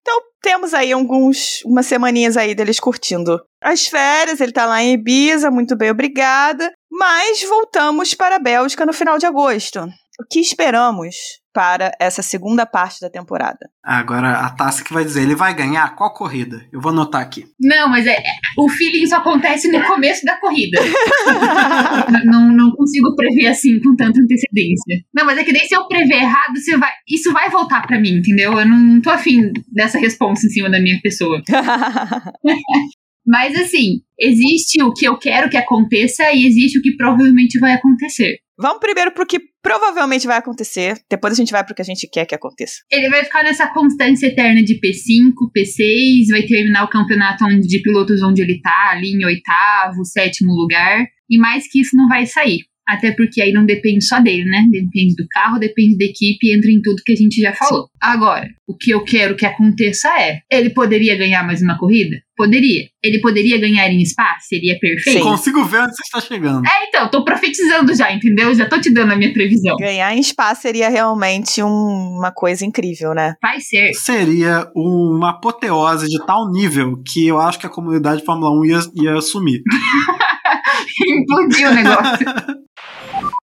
[0.00, 4.40] então, temos aí alguns, umas semaninhas aí deles curtindo as férias.
[4.40, 6.72] Ele tá lá em Ibiza, muito bem, obrigada.
[6.90, 9.88] Mas voltamos para a Bélgica no final de agosto.
[10.20, 11.16] O que esperamos
[11.50, 13.70] para essa segunda parte da temporada?
[13.82, 16.62] Agora a Tassi que vai dizer, ele vai ganhar qual corrida?
[16.70, 17.46] Eu vou anotar aqui.
[17.58, 18.22] Não, mas é, é-
[18.58, 20.78] o feeling só acontece no começo da corrida.
[22.26, 25.02] Não, não consigo prever assim com tanta antecedência.
[25.14, 27.98] Não, mas é que daí se eu prever errado, você vai, isso vai voltar pra
[27.98, 28.58] mim, entendeu?
[28.58, 31.40] Eu não, não tô afim dessa resposta em cima da minha pessoa.
[33.26, 37.72] Mas assim, existe o que eu quero que aconteça e existe o que provavelmente vai
[37.72, 38.38] acontecer.
[38.58, 40.98] Vamos primeiro pro que provavelmente vai acontecer.
[41.08, 42.74] Depois a gente vai pro que a gente quer que aconteça.
[42.90, 48.22] Ele vai ficar nessa constância eterna de P5, P6, vai terminar o campeonato de pilotos
[48.22, 51.06] onde ele tá, ali em oitavo, sétimo lugar.
[51.28, 52.69] E mais que isso não vai sair.
[52.90, 54.64] Até porque aí não depende só dele, né?
[54.70, 57.86] Depende do carro, depende da equipe, entra em tudo que a gente já falou.
[58.00, 62.16] Agora, o que eu quero que aconteça é: ele poderia ganhar mais uma corrida?
[62.36, 62.86] Poderia.
[63.02, 64.36] Ele poderia ganhar em Spa?
[64.40, 65.18] Seria perfeito?
[65.18, 65.22] Sim.
[65.22, 66.66] Consigo ver onde você está chegando.
[66.66, 68.54] É, então, tô profetizando já, entendeu?
[68.54, 69.76] Já tô te dando a minha previsão.
[69.76, 73.34] Ganhar em spa seria realmente um- uma coisa incrível, né?
[73.42, 73.92] Vai ser.
[73.94, 78.80] Seria uma apoteose de tal nível que eu acho que a comunidade Fórmula 1 ia,
[78.94, 79.60] ia assumir.
[81.06, 82.26] Implodiu o negócio.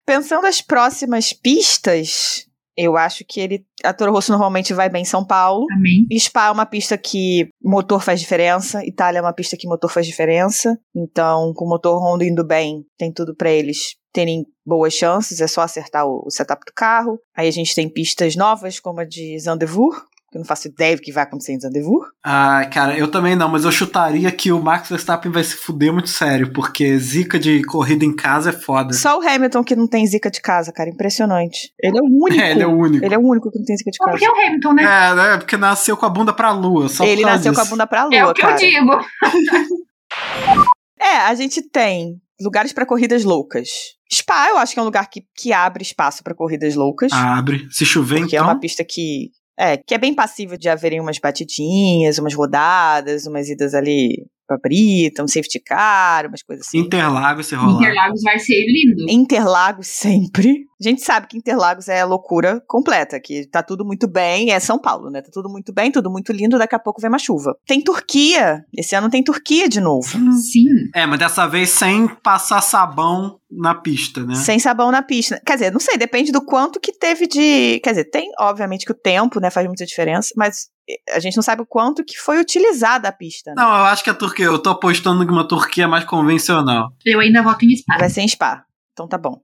[0.10, 2.44] Pensando as próximas pistas,
[2.76, 3.64] eu acho que ele.
[3.84, 5.68] A Toro Rosso normalmente vai bem em São Paulo.
[5.72, 6.08] Amém.
[6.18, 8.84] Spa é uma pista que motor faz diferença.
[8.84, 10.80] Itália é uma pista que motor faz diferença.
[10.96, 15.42] Então, com o motor Honda indo bem, tem tudo pra eles terem boas chances.
[15.42, 17.20] É só acertar o, o setup do carro.
[17.38, 20.02] Aí a gente tem pistas novas, como a de Zandvoort.
[20.32, 22.12] Que eu não faço ideia do que vai acontecer em Zandvoort.
[22.24, 25.92] Ai, cara, eu também não, mas eu chutaria que o Max Verstappen vai se fuder
[25.92, 28.94] muito sério, porque zica de corrida em casa é foda.
[28.94, 30.90] Só o Hamilton que não tem zica de casa, cara.
[30.90, 31.74] Impressionante.
[31.82, 32.42] Ele é o único.
[32.42, 33.04] É, ele é o único.
[33.06, 34.18] Ele é o único que não tem zica de Só casa.
[34.20, 34.84] porque é o Hamilton, né?
[34.84, 35.38] É, né?
[35.38, 36.88] Porque nasceu com a bunda pra lua.
[36.90, 37.74] Só por Ele nasceu com a disso.
[37.74, 38.54] bunda pra lua, É o que cara.
[38.54, 39.00] eu digo.
[41.02, 43.70] É, a gente tem lugares pra corridas loucas.
[44.12, 47.12] Spa, eu acho que é um lugar que, que abre espaço pra corridas loucas.
[47.14, 47.68] Abre.
[47.72, 48.50] Se chover, porque é então.
[48.52, 49.30] uma pista que.
[49.60, 54.58] É, que é bem passível de haverem umas batidinhas, umas rodadas, umas idas ali pra
[54.58, 56.80] Brita, um safety car, umas coisas assim.
[56.80, 57.80] Interlagos se rolar.
[57.80, 59.06] Interlagos vai ser lindo.
[59.08, 60.68] Interlagos sempre.
[60.82, 64.80] A gente sabe que Interlagos é loucura completa, que tá tudo muito bem, é São
[64.80, 65.22] Paulo, né?
[65.22, 67.54] Tá tudo muito bem, tudo muito lindo, daqui a pouco vem uma chuva.
[67.68, 70.08] Tem Turquia, esse ano tem Turquia de novo.
[70.08, 70.66] Sim.
[70.96, 74.36] É, mas dessa vez sem passar sabão na pista, né?
[74.36, 75.42] Sem sabão na pista.
[75.46, 77.82] Quer dizer, não sei, depende do quanto que teve de.
[77.84, 80.70] Quer dizer, tem, obviamente, que o tempo, né, faz muita diferença, mas
[81.12, 83.52] a gente não sabe o quanto que foi utilizada a pista.
[83.52, 83.62] Né?
[83.62, 86.90] Não, eu acho que a Turquia, eu tô apostando que uma Turquia mais convencional.
[87.06, 87.98] Eu ainda voto em Spa.
[87.98, 88.64] Vai ser em Spa.
[88.94, 89.42] Então tá bom.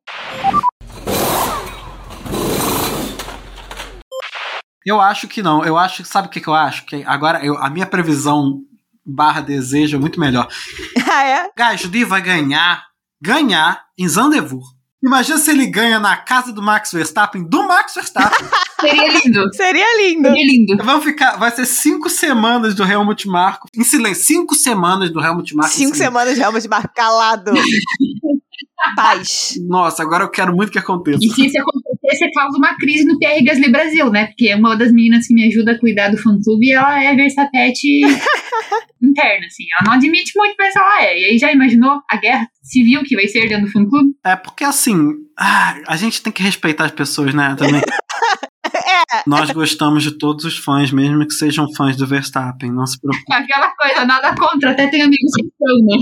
[4.86, 5.66] Eu acho que não.
[5.66, 6.86] Eu acho, sabe o que, que eu acho?
[6.86, 8.60] Que agora eu- a minha previsão
[9.06, 10.48] barra desejo é muito melhor.
[11.12, 11.50] ah, é?
[11.58, 12.84] Gasly vai ganhar,
[13.22, 14.75] ganhar em Zandvoort.
[15.06, 18.48] Imagina se ele ganha na casa do Max Verstappen, do Max Verstappen.
[18.82, 19.54] Seria lindo.
[19.54, 20.30] Seria lindo.
[20.30, 20.84] Seria lindo.
[20.84, 24.24] Vão ficar, vai ser cinco semanas do Helmut Marko em silêncio.
[24.24, 25.74] Cinco semanas do Helmut Marko.
[25.74, 27.52] em Cinco semanas de Helmut Marko calado.
[28.96, 29.54] Paz.
[29.68, 31.20] Nossa, agora eu quero muito que aconteça.
[31.22, 34.28] E se isso acontecer, você causa uma crise no PR Gasly Brasil, né?
[34.28, 37.16] Porque é uma das meninas que me ajuda a cuidar do fã-clube e ela é
[37.16, 38.02] versapete
[39.10, 39.64] interna, assim.
[39.74, 41.20] Ela não admite muito, mas ela é.
[41.20, 44.12] E aí já imaginou a guerra civil que vai ser dentro do fã-clube?
[44.24, 47.56] É porque assim, ah, a gente tem que respeitar as pessoas, né?
[47.58, 47.82] Também.
[49.26, 52.72] Nós gostamos de todos os fãs, mesmo que sejam fãs do Verstappen.
[52.72, 53.34] Não se preocupe.
[53.34, 55.98] Aquela coisa, nada contra, até tem amigos que são, né?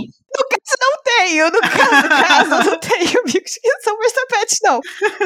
[1.04, 4.80] Tenho, no caso, caso não tenho amigos que são meus tapetes, não.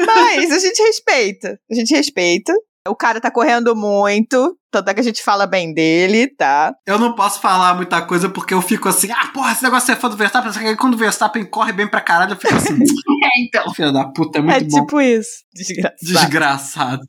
[0.06, 1.58] Mas a gente respeita.
[1.70, 2.52] A gente respeita.
[2.88, 6.74] O cara tá correndo muito, tanto é que a gente fala bem dele, tá?
[6.86, 9.96] Eu não posso falar muita coisa porque eu fico assim, ah, porra, esse negócio é
[9.96, 10.52] fã do Verstappen.
[10.52, 13.72] Só que aí quando o Verstappen corre bem pra caralho, eu fico assim, É, então.
[13.74, 14.80] filha da puta, é muito é bom.
[14.80, 15.44] tipo isso.
[15.54, 15.96] Desgraçado.
[16.02, 17.00] Desgraçado.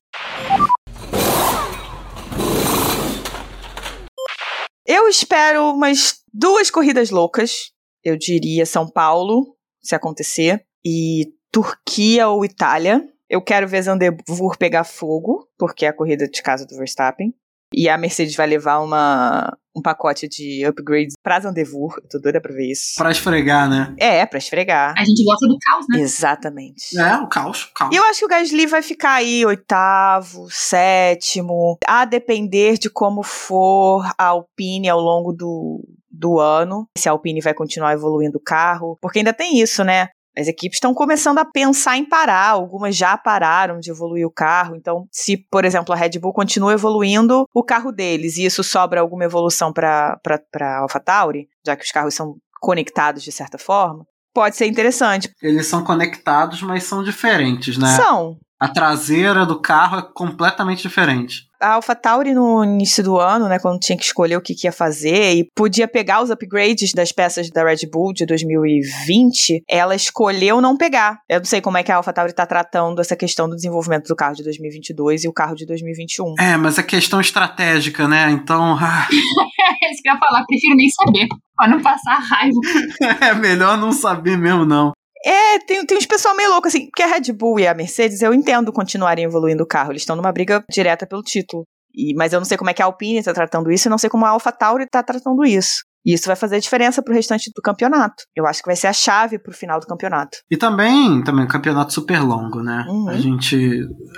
[4.85, 7.71] Eu espero umas duas corridas loucas.
[8.03, 13.03] Eu diria São Paulo, se acontecer, e Turquia ou Itália.
[13.29, 17.33] Eu quero ver Zandvoort pegar fogo, porque é a corrida de casa do Verstappen.
[17.71, 22.01] E a Mercedes vai levar uma, um pacote de upgrades pra Zandvoort.
[22.01, 22.95] Eu tô doida pra ver isso.
[22.97, 23.93] Pra esfregar, né?
[23.99, 24.95] É, pra esfregar.
[24.97, 25.99] A gente gosta do caos, né?
[25.99, 26.97] Exatamente.
[26.97, 27.93] É, o caos, o caos.
[27.93, 33.21] E eu acho que o Gasly vai ficar aí oitavo, sétimo, a depender de como
[33.21, 38.43] for a Alpine ao longo do, do ano, se a Alpine vai continuar evoluindo o
[38.43, 40.09] carro, porque ainda tem isso, né?
[40.37, 44.75] As equipes estão começando a pensar em parar, algumas já pararam de evoluir o carro.
[44.75, 49.01] Então, se, por exemplo, a Red Bull continua evoluindo o carro deles e isso sobra
[49.01, 50.19] alguma evolução para
[50.61, 55.29] a AlphaTauri, já que os carros são conectados de certa forma, pode ser interessante.
[55.41, 57.95] Eles são conectados, mas são diferentes, né?
[57.95, 58.37] São.
[58.59, 61.47] A traseira do carro é completamente diferente.
[61.61, 64.71] A AlphaTauri no início do ano, né, quando tinha que escolher o que, que ia
[64.71, 70.61] fazer e podia pegar os upgrades das peças da Red Bull de 2020, ela escolheu
[70.61, 71.19] não pegar.
[71.27, 74.15] Eu não sei como é que a AlphaTauri está tratando essa questão do desenvolvimento do
[74.15, 76.35] carro de 2022 e o carro de 2021.
[76.39, 78.29] É, mas é questão estratégica, né?
[78.31, 79.07] Então, ah,
[79.81, 81.27] É isso que eu ia falar, prefiro nem saber.
[81.55, 82.59] Pra não passar raiva.
[83.21, 84.91] é melhor não saber mesmo, não.
[85.25, 88.21] É, tem, tem uns pessoal meio louco, assim, porque a Red Bull e a Mercedes,
[88.21, 91.65] eu entendo continuarem evoluindo o carro, eles estão numa briga direta pelo título.
[91.93, 93.97] E, mas eu não sei como é que a Alpine está tratando isso e não
[93.97, 95.83] sei como a AlphaTauri está tratando isso.
[96.05, 98.23] E isso vai fazer diferença pro restante do campeonato.
[98.35, 100.37] Eu acho que vai ser a chave pro final do campeonato.
[100.49, 102.85] E também, também um campeonato super longo, né?
[102.87, 103.09] Uhum.
[103.09, 103.55] A gente.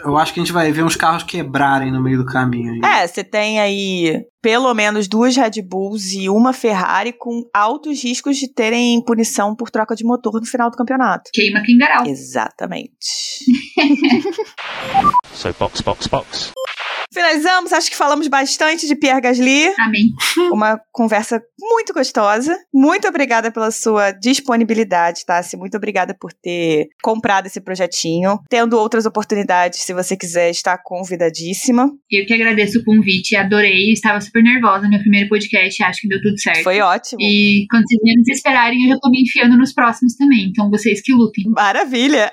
[0.04, 2.74] Eu acho que a gente vai ver uns carros quebrarem no meio do caminho.
[2.74, 3.04] aí.
[3.04, 8.38] É, você tem aí pelo menos duas Red Bulls e uma Ferrari com altos riscos
[8.38, 11.30] de terem punição por troca de motor no final do campeonato.
[11.34, 12.08] Queima Kingaral.
[12.08, 12.92] Exatamente.
[15.34, 16.52] So box, box, box.
[17.14, 19.74] Finalizamos, acho que falamos bastante de Pierre Gasly.
[19.80, 20.06] Amém.
[20.52, 22.58] Uma conversa muito gostosa.
[22.74, 25.58] Muito obrigada pela sua disponibilidade, Tassi.
[25.58, 28.40] Muito obrigada por ter comprado esse projetinho.
[28.50, 31.90] Tendo outras oportunidades, se você quiser, está convidadíssima.
[32.10, 33.92] Eu que agradeço o convite, adorei.
[33.92, 36.64] Estava super nervosa no meu primeiro podcast, acho que deu tudo certo.
[36.64, 37.22] Foi ótimo.
[37.22, 40.48] E quando vocês menos esperarem, eu já tô me enfiando nos próximos também.
[40.50, 41.44] Então vocês que lutem.
[41.50, 42.32] Maravilha!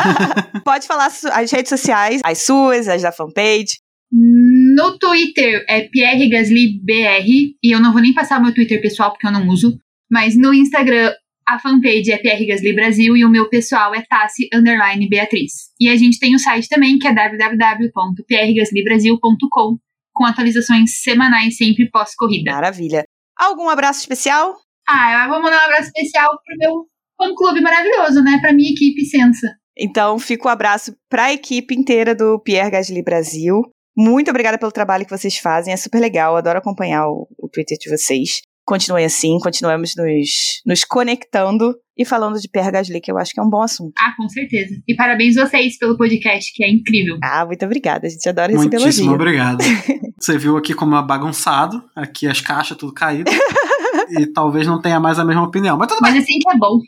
[0.64, 3.83] Pode falar as redes sociais, as suas, as da fanpage.
[4.16, 7.26] No Twitter é Pierre Gasly BR.
[7.60, 9.76] E eu não vou nem passar o meu Twitter pessoal porque eu não uso.
[10.08, 11.12] Mas no Instagram,
[11.48, 15.72] a fanpage é Pierre Gasly Brasil e o meu pessoal é Tassi Underline Beatriz.
[15.80, 19.78] E a gente tem o site também que é www.prgaslybrasil.com
[20.12, 22.52] com atualizações semanais sempre pós-corrida.
[22.52, 23.04] Maravilha.
[23.36, 24.54] Algum abraço especial?
[24.88, 26.86] Ah, eu vou mandar um abraço especial pro meu
[27.18, 28.38] fã-clube maravilhoso, né?
[28.40, 29.56] Pra minha equipe Sensa.
[29.76, 33.60] Então, fica o abraço para a equipe inteira do Pierre Gasly Brasil.
[33.96, 37.78] Muito obrigada pelo trabalho que vocês fazem, é super legal, adoro acompanhar o, o Twitter
[37.78, 38.40] de vocês.
[38.66, 43.38] Continuem assim, continuemos nos, nos conectando e falando de Pierre Gasly, que eu acho que
[43.38, 43.92] é um bom assunto.
[43.98, 44.74] Ah, com certeza.
[44.88, 47.18] E parabéns vocês pelo podcast, que é incrível.
[47.22, 49.14] Ah, muito obrigada, a gente adora receber Muitíssimo elogio.
[49.14, 49.62] obrigado.
[50.18, 53.30] Você viu aqui como é bagunçado, aqui as caixas tudo caído.
[54.18, 55.76] e talvez não tenha mais a mesma opinião.
[55.76, 56.12] Mas tudo bem.
[56.12, 56.80] Mas assim que é bom.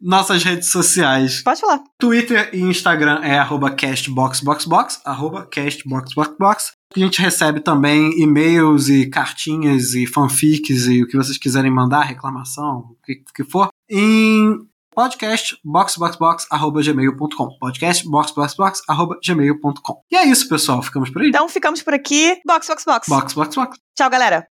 [0.00, 1.42] Nossas redes sociais.
[1.42, 1.82] Pode falar.
[1.98, 6.72] Twitter e Instagram é arroba castboxboxbox, arroba castboxboxbox.
[6.96, 12.02] A gente recebe também e-mails e cartinhas e fanfics e o que vocês quiserem mandar,
[12.02, 14.58] reclamação, o que, que for, em
[14.94, 20.82] podcastboxboxbox.gmail.com podcastboxboxbox.gmail.com E é isso, pessoal.
[20.82, 21.28] Ficamos por aí.
[21.28, 22.40] Então ficamos por aqui.
[22.44, 23.08] Box, box, box.
[23.08, 23.78] Box, box, box.
[23.96, 24.48] Tchau, galera.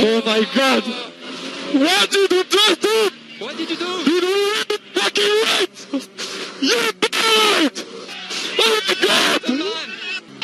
[0.00, 0.84] Oh my god!
[1.70, 3.10] What did you just do?
[3.40, 3.84] What did you do?
[3.84, 4.26] You do
[4.70, 5.76] it fucking right!
[6.62, 7.76] You died!
[8.58, 9.42] Oh my god!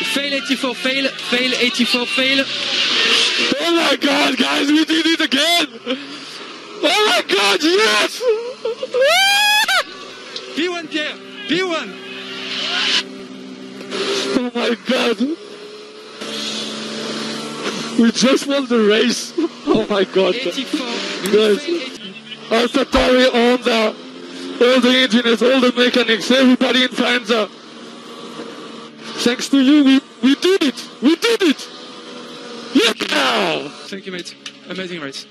[0.04, 2.44] Fail 84, fail, fail 84, fail.
[3.60, 5.66] Oh my god, guys, we did it again!
[6.86, 8.20] Oh my god, yes!
[10.54, 11.16] P1 Pierre,
[11.48, 11.88] P1.
[14.36, 15.53] Oh my god!
[17.98, 19.32] We just won the race!
[19.66, 20.34] Oh my god!
[20.34, 20.78] 84.
[21.32, 21.64] Guys,
[22.52, 24.04] AlphaTauri on the
[24.60, 27.48] all the engineers, all the mechanics, everybody in Faenza.
[29.24, 30.88] Thanks to you, we, we did it!
[31.02, 31.68] We did it!
[32.74, 33.68] Yeah!
[33.86, 34.36] Thank you, mate.
[34.68, 35.26] Amazing race.